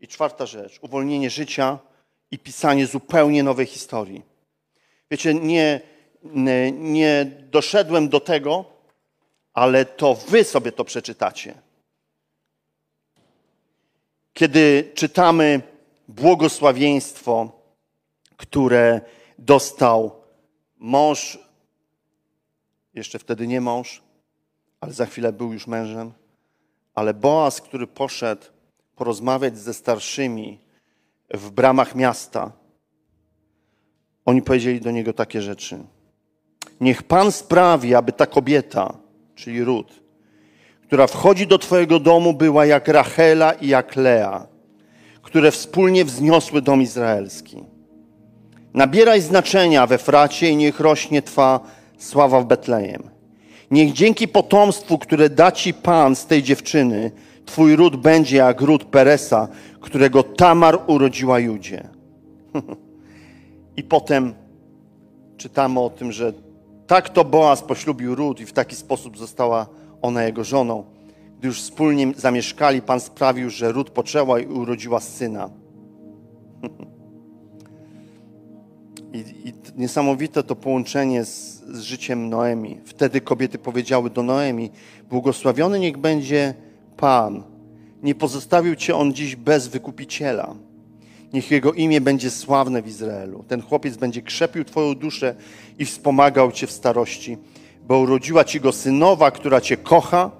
I 0.00 0.08
czwarta 0.08 0.46
rzecz, 0.46 0.78
uwolnienie 0.82 1.30
życia 1.30 1.78
i 2.30 2.38
pisanie 2.38 2.86
zupełnie 2.86 3.42
nowej 3.42 3.66
historii. 3.66 4.22
Wiecie, 5.10 5.34
nie, 5.34 5.80
nie, 6.22 6.72
nie 6.72 7.24
doszedłem 7.50 8.08
do 8.08 8.20
tego, 8.20 8.64
ale 9.54 9.84
to 9.84 10.14
wy 10.14 10.44
sobie 10.44 10.72
to 10.72 10.84
przeczytacie. 10.84 11.54
Kiedy 14.32 14.92
czytamy 14.94 15.60
błogosławieństwo, 16.08 17.52
które 18.36 19.00
dostał 19.38 20.22
mąż, 20.76 21.38
jeszcze 22.94 23.18
wtedy 23.18 23.46
nie 23.46 23.60
mąż, 23.60 24.02
ale 24.86 24.94
za 24.94 25.06
chwilę 25.06 25.32
był 25.32 25.52
już 25.52 25.66
mężem, 25.66 26.12
ale 26.94 27.14
Boaz, 27.14 27.60
który 27.60 27.86
poszedł 27.86 28.42
porozmawiać 28.96 29.58
ze 29.58 29.74
starszymi 29.74 30.60
w 31.34 31.50
bramach 31.50 31.94
miasta, 31.94 32.52
oni 34.24 34.42
powiedzieli 34.42 34.80
do 34.80 34.90
niego 34.90 35.12
takie 35.12 35.42
rzeczy. 35.42 35.78
Niech 36.80 37.02
Pan 37.02 37.32
sprawi, 37.32 37.94
aby 37.94 38.12
ta 38.12 38.26
kobieta 38.26 38.94
czyli 39.34 39.64
Ród, 39.64 40.02
która 40.82 41.06
wchodzi 41.06 41.46
do 41.46 41.58
Twojego 41.58 42.00
domu, 42.00 42.32
była 42.32 42.66
jak 42.66 42.88
Rachela 42.88 43.52
i 43.52 43.68
jak 43.68 43.96
Lea, 43.96 44.46
które 45.22 45.50
wspólnie 45.50 46.04
wzniosły 46.04 46.62
dom 46.62 46.82
izraelski. 46.82 47.64
Nabieraj 48.74 49.20
znaczenia 49.20 49.86
we 49.86 49.98
Fracie 49.98 50.50
i 50.50 50.56
niech 50.56 50.80
rośnie 50.80 51.22
Twa 51.22 51.60
sława 51.98 52.40
w 52.40 52.46
Betlejem. 52.46 53.15
Niech 53.70 53.92
dzięki 53.92 54.28
potomstwu, 54.28 54.98
które 54.98 55.30
da 55.30 55.52
Ci 55.52 55.74
Pan 55.74 56.16
z 56.16 56.26
tej 56.26 56.42
dziewczyny, 56.42 57.10
Twój 57.46 57.76
ród 57.76 57.96
będzie 57.96 58.36
jak 58.36 58.60
ród 58.60 58.84
Peresa, 58.84 59.48
którego 59.80 60.22
Tamar 60.22 60.78
urodziła 60.86 61.38
Judzie. 61.38 61.88
I 63.76 63.82
potem 63.82 64.34
czytamy 65.36 65.80
o 65.80 65.90
tym, 65.90 66.12
że 66.12 66.32
tak 66.86 67.08
to 67.08 67.24
Boaz 67.24 67.62
poślubił 67.62 68.14
Ród 68.14 68.40
i 68.40 68.46
w 68.46 68.52
taki 68.52 68.76
sposób 68.76 69.18
została 69.18 69.66
ona 70.02 70.24
jego 70.24 70.44
żoną. 70.44 70.84
Gdy 71.38 71.48
już 71.48 71.62
wspólnie 71.62 72.12
zamieszkali, 72.16 72.82
Pan 72.82 73.00
sprawił, 73.00 73.50
że 73.50 73.72
Ród 73.72 73.90
poczęła 73.90 74.40
i 74.40 74.46
urodziła 74.46 75.00
syna. 75.00 75.50
I, 79.16 79.48
I, 79.48 79.52
niesamowite 79.76 80.42
to 80.42 80.56
połączenie 80.56 81.24
z, 81.24 81.62
z 81.72 81.80
życiem 81.80 82.28
Noemi. 82.28 82.80
Wtedy 82.84 83.20
kobiety 83.20 83.58
powiedziały 83.58 84.10
do 84.10 84.22
Noemi: 84.22 84.70
Błogosławiony 85.10 85.78
niech 85.78 85.96
będzie 85.98 86.54
Pan. 86.96 87.42
Nie 88.02 88.14
pozostawił 88.14 88.74
cię 88.74 88.96
on 88.96 89.14
dziś 89.14 89.36
bez 89.36 89.68
wykupiciela. 89.68 90.54
Niech 91.32 91.50
jego 91.50 91.72
imię 91.72 92.00
będzie 92.00 92.30
sławne 92.30 92.82
w 92.82 92.86
Izraelu. 92.86 93.44
Ten 93.48 93.62
chłopiec 93.62 93.96
będzie 93.96 94.22
krzepił 94.22 94.64
Twoją 94.64 94.94
duszę 94.94 95.34
i 95.78 95.84
wspomagał 95.84 96.52
Cię 96.52 96.66
w 96.66 96.70
starości, 96.72 97.38
bo 97.88 97.98
urodziła 97.98 98.44
Ci 98.44 98.60
go 98.60 98.72
synowa, 98.72 99.30
która 99.30 99.60
Cię 99.60 99.76
kocha 99.76 100.30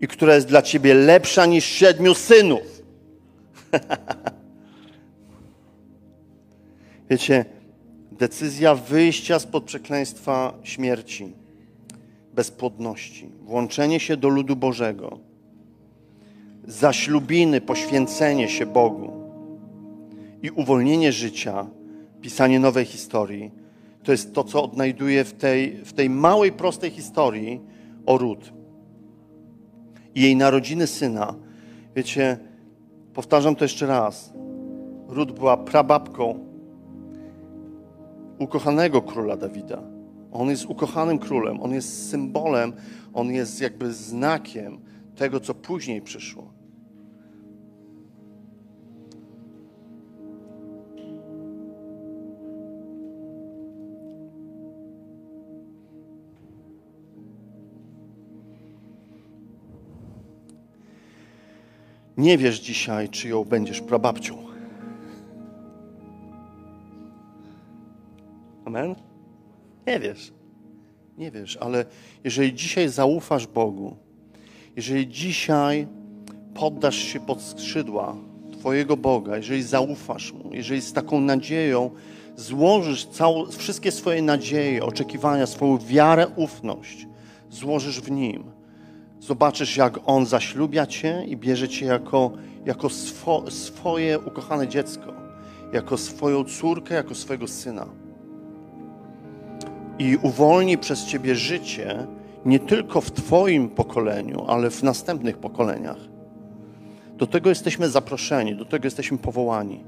i 0.00 0.08
która 0.08 0.34
jest 0.34 0.46
dla 0.46 0.62
Ciebie 0.62 0.94
lepsza 0.94 1.46
niż 1.46 1.64
siedmiu 1.64 2.14
synów. 2.14 2.82
Wiecie, 7.10 7.44
decyzja 8.22 8.74
wyjścia 8.74 9.38
spod 9.38 9.64
przekleństwa 9.64 10.54
śmierci, 10.62 11.32
bezpłodności, 12.34 13.30
włączenie 13.40 14.00
się 14.00 14.16
do 14.16 14.28
ludu 14.28 14.56
Bożego, 14.56 15.18
zaślubiny, 16.64 17.60
poświęcenie 17.60 18.48
się 18.48 18.66
Bogu 18.66 19.12
i 20.42 20.50
uwolnienie 20.50 21.12
życia, 21.12 21.66
pisanie 22.20 22.60
nowej 22.60 22.84
historii, 22.84 23.50
to 24.02 24.12
jest 24.12 24.32
to, 24.32 24.44
co 24.44 24.64
odnajduję 24.64 25.24
w 25.24 25.32
tej, 25.32 25.76
w 25.84 25.92
tej 25.92 26.10
małej, 26.10 26.52
prostej 26.52 26.90
historii 26.90 27.60
o 28.06 28.18
Ród 28.18 28.52
i 30.14 30.22
jej 30.22 30.36
narodziny 30.36 30.86
syna. 30.86 31.34
Wiecie, 31.96 32.38
powtarzam 33.14 33.56
to 33.56 33.64
jeszcze 33.64 33.86
raz. 33.86 34.32
Ród 35.08 35.32
była 35.32 35.56
prababką 35.56 36.51
ukochanego 38.38 39.02
króla 39.02 39.36
Dawida. 39.36 39.82
On 40.32 40.50
jest 40.50 40.66
ukochanym 40.66 41.18
królem, 41.18 41.60
on 41.60 41.72
jest 41.72 42.10
symbolem, 42.10 42.72
on 43.12 43.30
jest 43.30 43.60
jakby 43.60 43.92
znakiem 43.92 44.78
tego, 45.16 45.40
co 45.40 45.54
później 45.54 46.02
przyszło. 46.02 46.52
Nie 62.16 62.38
wiesz 62.38 62.60
dzisiaj, 62.60 63.08
czy 63.08 63.28
ją 63.28 63.44
będziesz 63.44 63.80
prababcią. 63.80 64.51
Amen? 68.72 68.94
Nie 69.86 70.00
wiesz. 70.00 70.32
Nie 71.18 71.30
wiesz, 71.30 71.56
ale 71.56 71.84
jeżeli 72.24 72.54
dzisiaj 72.54 72.88
zaufasz 72.88 73.46
Bogu, 73.46 73.96
jeżeli 74.76 75.08
dzisiaj 75.08 75.86
poddasz 76.54 76.96
się 76.96 77.20
pod 77.20 77.42
skrzydła 77.42 78.16
Twojego 78.52 78.96
Boga, 78.96 79.36
jeżeli 79.36 79.62
zaufasz 79.62 80.32
Mu, 80.32 80.54
jeżeli 80.54 80.80
z 80.80 80.92
taką 80.92 81.20
nadzieją 81.20 81.90
złożysz 82.36 83.06
całą, 83.06 83.46
wszystkie 83.46 83.92
swoje 83.92 84.22
nadzieje, 84.22 84.84
oczekiwania, 84.84 85.46
swoją 85.46 85.78
wiarę, 85.78 86.26
ufność, 86.36 87.06
złożysz 87.50 88.00
w 88.00 88.10
Nim, 88.10 88.44
zobaczysz, 89.20 89.76
jak 89.76 89.98
On 90.06 90.26
zaślubia 90.26 90.86
Cię 90.86 91.24
i 91.26 91.36
bierze 91.36 91.68
Cię 91.68 91.86
jako, 91.86 92.32
jako 92.66 92.88
swo, 92.88 93.50
swoje 93.50 94.18
ukochane 94.18 94.68
dziecko, 94.68 95.12
jako 95.72 95.98
swoją 95.98 96.44
córkę, 96.44 96.94
jako 96.94 97.14
swojego 97.14 97.48
syna. 97.48 98.01
I 99.98 100.16
uwolni 100.16 100.78
przez 100.78 101.04
Ciebie 101.04 101.34
życie 101.34 102.06
nie 102.44 102.58
tylko 102.58 103.00
w 103.00 103.10
Twoim 103.10 103.68
pokoleniu, 103.68 104.44
ale 104.48 104.70
w 104.70 104.82
następnych 104.82 105.38
pokoleniach. 105.38 105.98
Do 107.16 107.26
tego 107.26 107.48
jesteśmy 107.48 107.88
zaproszeni, 107.88 108.56
do 108.56 108.64
tego 108.64 108.86
jesteśmy 108.86 109.18
powołani. 109.18 109.84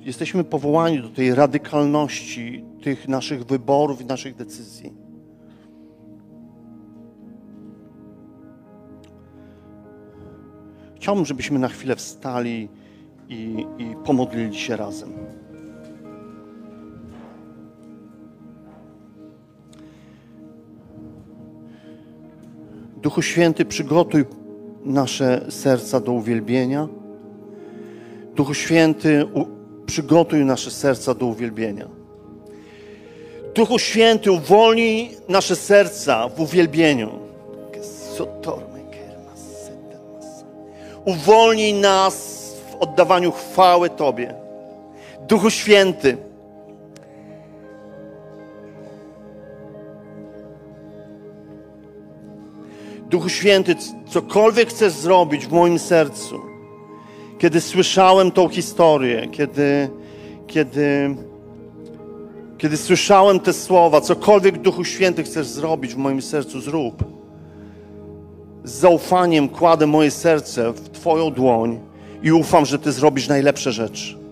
Jesteśmy 0.00 0.44
powołani 0.44 1.02
do 1.02 1.08
tej 1.08 1.34
radykalności 1.34 2.64
tych 2.82 3.08
naszych 3.08 3.44
wyborów 3.44 4.00
i 4.00 4.04
naszych 4.04 4.36
decyzji. 4.36 4.92
Chciałbym, 10.96 11.26
żebyśmy 11.26 11.58
na 11.58 11.68
chwilę 11.68 11.96
wstali 11.96 12.68
i, 13.28 13.66
i 13.78 13.96
pomodlili 14.04 14.56
się 14.56 14.76
razem. 14.76 15.12
Duchu 23.04 23.22
Święty, 23.22 23.64
przygotuj 23.64 24.24
nasze 24.84 25.46
serca 25.50 26.00
do 26.00 26.12
uwielbienia. 26.12 26.88
Duchu 28.34 28.54
Święty, 28.54 29.26
przygotuj 29.86 30.44
nasze 30.44 30.70
serca 30.70 31.14
do 31.14 31.26
uwielbienia. 31.26 31.88
Duchu 33.54 33.78
Święty, 33.78 34.32
uwolnij 34.32 35.10
nasze 35.28 35.56
serca 35.56 36.28
w 36.28 36.40
uwielbieniu. 36.40 37.10
Uwolnij 41.04 41.74
nas 41.74 42.44
w 42.70 42.74
oddawaniu 42.74 43.32
chwały 43.32 43.90
Tobie. 43.90 44.34
Duchu 45.28 45.50
Święty, 45.50 46.16
Duchu 53.14 53.28
Święty, 53.28 53.76
cokolwiek 54.08 54.68
chcesz 54.68 54.92
zrobić 54.92 55.46
w 55.46 55.52
moim 55.52 55.78
sercu, 55.78 56.40
kiedy 57.38 57.60
słyszałem 57.60 58.30
tą 58.30 58.48
historię, 58.48 59.28
kiedy, 59.32 59.88
kiedy, 60.46 61.16
kiedy 62.58 62.76
słyszałem 62.76 63.40
te 63.40 63.52
słowa, 63.52 64.00
cokolwiek 64.00 64.58
Duchu 64.58 64.84
Święty 64.84 65.22
chcesz 65.22 65.46
zrobić 65.46 65.94
w 65.94 65.96
moim 65.96 66.22
sercu, 66.22 66.60
zrób. 66.60 67.04
Z 68.64 68.72
zaufaniem 68.72 69.48
kładę 69.48 69.86
moje 69.86 70.10
serce 70.10 70.72
w 70.72 70.88
Twoją 70.90 71.30
dłoń 71.30 71.80
i 72.22 72.32
ufam, 72.32 72.66
że 72.66 72.78
Ty 72.78 72.92
zrobisz 72.92 73.28
najlepsze 73.28 73.72
rzeczy. 73.72 74.23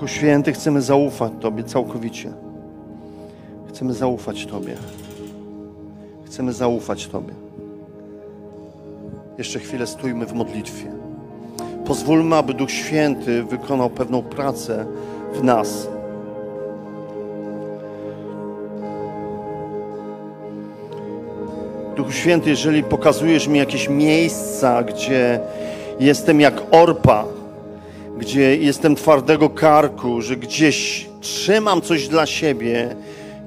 Duchu 0.00 0.12
Święty, 0.12 0.52
chcemy 0.52 0.82
zaufać 0.82 1.32
Tobie 1.40 1.64
całkowicie. 1.64 2.32
Chcemy 3.68 3.94
zaufać 3.94 4.46
Tobie. 4.46 4.74
Chcemy 6.24 6.52
zaufać 6.52 7.06
Tobie. 7.06 7.34
Jeszcze 9.38 9.58
chwilę 9.58 9.86
stójmy 9.86 10.26
w 10.26 10.32
modlitwie. 10.32 10.92
Pozwólmy, 11.86 12.36
aby 12.36 12.54
Duch 12.54 12.70
Święty 12.70 13.42
wykonał 13.42 13.90
pewną 13.90 14.22
pracę 14.22 14.86
w 15.34 15.44
nas. 15.44 15.88
Duchu 21.96 22.12
Święty, 22.12 22.50
jeżeli 22.50 22.82
pokazujesz 22.82 23.48
mi 23.48 23.58
jakieś 23.58 23.88
miejsca, 23.88 24.82
gdzie 24.82 25.40
jestem 25.98 26.40
jak 26.40 26.62
orpa, 26.70 27.24
gdzie 28.20 28.56
jestem 28.56 28.94
twardego 28.96 29.50
karku, 29.50 30.22
że 30.22 30.36
gdzieś 30.36 31.08
trzymam 31.20 31.80
coś 31.80 32.08
dla 32.08 32.26
siebie 32.26 32.96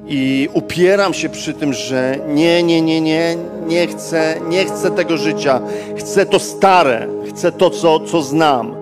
i 0.07 0.49
upieram 0.53 1.13
się 1.13 1.29
przy 1.29 1.53
tym, 1.53 1.73
że 1.73 2.19
nie, 2.27 2.63
nie, 2.63 2.81
nie, 2.81 3.01
nie, 3.01 3.37
nie 3.67 3.87
chcę, 3.87 4.35
nie 4.49 4.65
chcę 4.65 4.91
tego 4.91 5.17
życia. 5.17 5.61
Chcę 5.97 6.25
to 6.25 6.39
stare, 6.39 7.07
chcę 7.29 7.51
to, 7.51 7.69
co, 7.69 7.99
co 7.99 8.21
znam. 8.21 8.75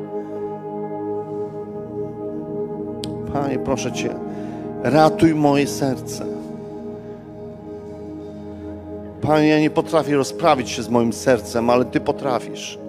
Panie, 3.34 3.60
proszę 3.60 3.92
Cię, 3.92 4.10
ratuj 4.84 5.36
moje 5.36 5.68
serce. 5.68 6.26
Panie, 9.22 9.48
ja 9.48 9.60
nie 9.60 9.70
potrafię 9.70 10.16
rozprawić 10.16 10.70
się 10.70 10.84
z 10.84 10.90
moim 10.90 11.14
sercem, 11.14 11.70
ale 11.70 11.86
Ty 11.86 12.00
potrafisz. 12.00 12.81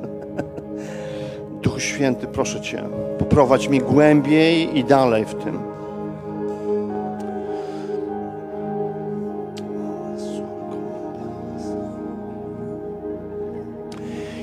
Święty, 1.82 2.26
proszę 2.26 2.60
Cię, 2.60 2.82
poprowadź 3.18 3.68
mi 3.68 3.78
głębiej 3.78 4.78
i 4.78 4.84
dalej 4.84 5.24
w 5.24 5.34
tym. 5.34 5.58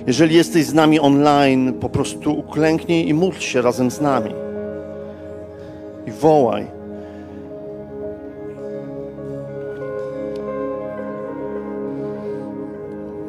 Jeżeli 0.07 0.35
jesteś 0.35 0.65
z 0.65 0.73
nami 0.73 0.99
online, 0.99 1.73
po 1.73 1.89
prostu 1.89 2.39
uklęknij 2.39 3.07
i 3.07 3.13
módl 3.13 3.39
się 3.39 3.61
razem 3.61 3.91
z 3.91 4.01
nami. 4.01 4.33
I 6.07 6.11
wołaj. 6.11 6.65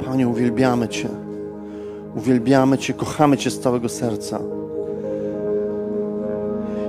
Panie, 0.04 0.28
uwielbiamy 0.28 0.88
Cię. 0.88 1.29
Uwielbiamy 2.16 2.78
Cię, 2.78 2.94
kochamy 2.94 3.36
Cię 3.36 3.50
z 3.50 3.60
całego 3.60 3.88
serca. 3.88 4.40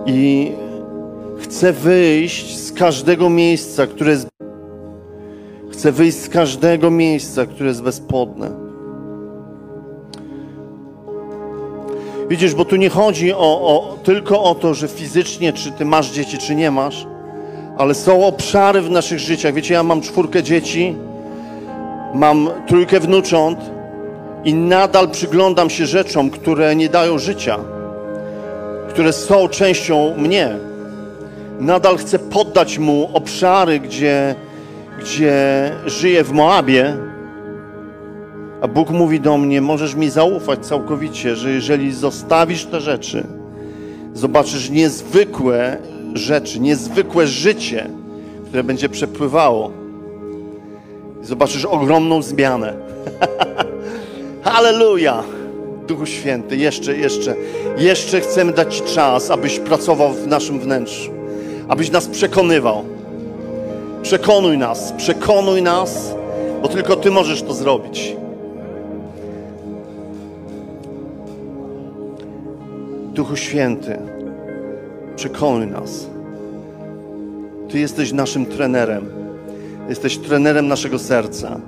I 0.05 0.51
chcę 1.39 1.73
wyjść 1.73 2.59
z 2.59 2.71
każdego 2.71 3.29
miejsca, 3.29 3.87
które 3.87 4.11
jest. 4.11 4.27
Chcę 5.71 5.91
wyjść 5.91 6.17
z 6.17 6.29
każdego 6.29 6.91
miejsca, 6.91 7.45
które 7.45 7.69
jest 7.69 7.83
bezpodne. 7.83 8.51
Widzisz, 12.29 12.55
bo 12.55 12.65
tu 12.65 12.75
nie 12.75 12.89
chodzi 12.89 13.33
o, 13.33 13.37
o, 13.39 13.97
tylko 14.03 14.43
o 14.43 14.55
to, 14.55 14.73
że 14.73 14.87
fizycznie, 14.87 15.53
czy 15.53 15.71
ty 15.71 15.85
masz 15.85 16.11
dzieci, 16.11 16.37
czy 16.37 16.55
nie 16.55 16.71
masz, 16.71 17.07
ale 17.77 17.93
są 17.93 18.25
obszary 18.25 18.81
w 18.81 18.89
naszych 18.89 19.19
życiach. 19.19 19.53
Wiecie, 19.53 19.73
ja 19.73 19.83
mam 19.83 20.01
czwórkę 20.01 20.43
dzieci, 20.43 20.95
mam 22.13 22.49
trójkę 22.67 22.99
wnucząt 22.99 23.80
i 24.45 24.53
nadal 24.53 25.09
przyglądam 25.09 25.69
się 25.69 25.85
rzeczom, 25.85 26.29
które 26.29 26.75
nie 26.75 26.89
dają 26.89 27.17
życia, 27.19 27.57
które 28.89 29.13
są 29.13 29.47
częścią 29.47 30.13
mnie. 30.17 30.49
Nadal 31.59 31.97
chcę 31.97 32.19
poddać 32.19 32.77
mu 32.77 33.09
obszary, 33.13 33.79
gdzie, 33.79 34.35
gdzie 34.99 35.35
żyję 35.85 36.23
w 36.23 36.31
Moabie, 36.31 36.97
a 38.61 38.67
Bóg 38.67 38.89
mówi 38.89 39.19
do 39.19 39.37
mnie: 39.37 39.61
Możesz 39.61 39.95
mi 39.95 40.09
zaufać 40.09 40.65
całkowicie, 40.65 41.35
że 41.35 41.51
jeżeli 41.51 41.93
zostawisz 41.93 42.65
te 42.65 42.81
rzeczy, 42.81 43.23
zobaczysz 44.13 44.69
niezwykłe 44.69 45.77
rzeczy, 46.13 46.59
niezwykłe 46.59 47.27
życie, 47.27 47.89
które 48.47 48.63
będzie 48.63 48.89
przepływało. 48.89 49.71
Zobaczysz 51.21 51.65
ogromną 51.65 52.21
zmianę. 52.21 52.73
Halleluja! 54.43 55.23
Duchu 55.87 56.05
Święty, 56.05 56.57
jeszcze, 56.57 56.97
jeszcze, 56.97 57.35
jeszcze 57.77 58.21
chcemy 58.21 58.53
dać 58.53 58.75
Ci 58.75 58.83
czas, 58.83 59.31
abyś 59.31 59.59
pracował 59.59 60.13
w 60.13 60.27
naszym 60.27 60.59
wnętrzu, 60.59 61.11
abyś 61.67 61.91
nas 61.91 62.07
przekonywał. 62.07 62.83
Przekonuj 64.01 64.57
nas, 64.57 64.93
przekonuj 64.97 65.61
nas, 65.61 66.15
bo 66.61 66.67
tylko 66.67 66.95
Ty 66.95 67.11
możesz 67.11 67.41
to 67.41 67.53
zrobić. 67.53 68.15
Duchu 73.13 73.35
Święty, 73.35 73.97
przekonuj 75.15 75.67
nas. 75.67 76.07
Ty 77.69 77.79
jesteś 77.79 78.11
naszym 78.11 78.45
trenerem. 78.45 79.05
Jesteś 79.89 80.17
trenerem 80.17 80.67
naszego 80.67 80.99
serca. 80.99 81.59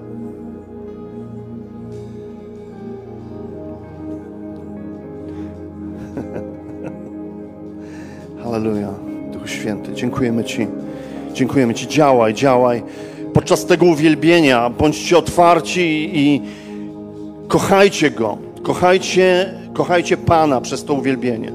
Halleluja. 8.53 8.89
Duchu 9.31 9.47
Święty, 9.47 9.93
dziękujemy 9.93 10.43
Ci. 10.43 10.67
Dziękujemy 11.33 11.73
Ci. 11.73 11.87
Działaj, 11.87 12.33
działaj. 12.33 12.83
Podczas 13.33 13.65
tego 13.65 13.85
uwielbienia 13.85 14.69
bądźcie 14.69 15.17
otwarci 15.17 16.09
i 16.13 16.41
kochajcie 17.47 18.11
Go. 18.11 18.37
Kochajcie, 18.63 19.53
kochajcie 19.73 20.17
Pana 20.17 20.61
przez 20.61 20.85
to 20.85 20.93
uwielbienie. 20.93 21.51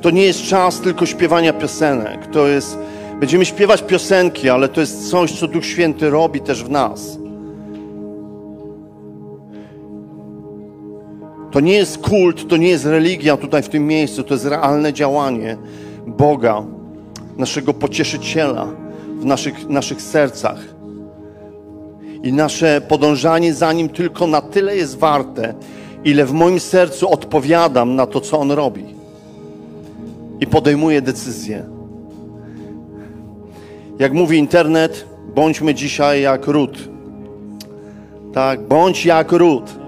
To 0.00 0.10
nie 0.10 0.22
jest 0.22 0.42
czas 0.42 0.80
tylko 0.80 1.06
śpiewania 1.06 1.52
piosenek. 1.52 2.26
To 2.26 2.46
jest, 2.46 2.78
będziemy 3.20 3.44
śpiewać 3.44 3.82
piosenki, 3.82 4.48
ale 4.48 4.68
to 4.68 4.80
jest 4.80 5.10
coś, 5.10 5.32
co 5.32 5.48
Duch 5.48 5.64
Święty 5.64 6.10
robi 6.10 6.40
też 6.40 6.64
w 6.64 6.70
nas. 6.70 7.18
To 11.50 11.60
nie 11.60 11.74
jest 11.74 11.98
kult, 11.98 12.48
to 12.48 12.56
nie 12.56 12.68
jest 12.68 12.86
religia 12.86 13.36
tutaj 13.36 13.62
w 13.62 13.68
tym 13.68 13.86
miejscu, 13.86 14.22
to 14.22 14.34
jest 14.34 14.46
realne 14.46 14.92
działanie 14.92 15.56
Boga, 16.06 16.62
naszego 17.36 17.74
pocieszyciela 17.74 18.66
w 19.20 19.24
naszych, 19.24 19.68
naszych 19.68 20.02
sercach. 20.02 20.58
I 22.22 22.32
nasze 22.32 22.80
podążanie 22.80 23.54
za 23.54 23.72
Nim 23.72 23.88
tylko 23.88 24.26
na 24.26 24.40
tyle 24.40 24.76
jest 24.76 24.98
warte, 24.98 25.54
ile 26.04 26.26
w 26.26 26.32
moim 26.32 26.60
sercu 26.60 27.10
odpowiadam 27.10 27.94
na 27.94 28.06
to, 28.06 28.20
co 28.20 28.38
On 28.38 28.50
robi. 28.50 28.84
I 30.40 30.46
podejmuję 30.46 31.02
decyzje. 31.02 31.64
Jak 33.98 34.12
mówi 34.12 34.38
internet, 34.38 35.06
bądźmy 35.34 35.74
dzisiaj 35.74 36.22
jak 36.22 36.46
ród. 36.46 36.78
Tak, 38.32 38.60
bądź 38.60 39.06
jak 39.06 39.32
ród. 39.32 39.74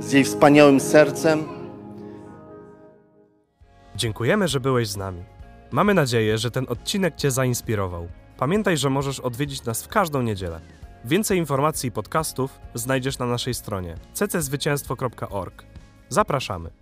Z 0.00 0.12
jej 0.12 0.24
wspaniałym 0.24 0.80
sercem. 0.80 1.59
Dziękujemy, 4.00 4.48
że 4.48 4.60
byłeś 4.60 4.88
z 4.88 4.96
nami. 4.96 5.24
Mamy 5.70 5.94
nadzieję, 5.94 6.38
że 6.38 6.50
ten 6.50 6.66
odcinek 6.68 7.16
Cię 7.16 7.30
zainspirował. 7.30 8.08
Pamiętaj, 8.36 8.76
że 8.76 8.90
możesz 8.90 9.20
odwiedzić 9.20 9.64
nas 9.64 9.82
w 9.82 9.88
każdą 9.88 10.22
niedzielę. 10.22 10.60
Więcej 11.04 11.38
informacji 11.38 11.88
i 11.88 11.92
podcastów 11.92 12.60
znajdziesz 12.74 13.18
na 13.18 13.26
naszej 13.26 13.54
stronie 13.54 13.94
cczwycięstwo.org. 14.12 15.64
Zapraszamy. 16.08 16.79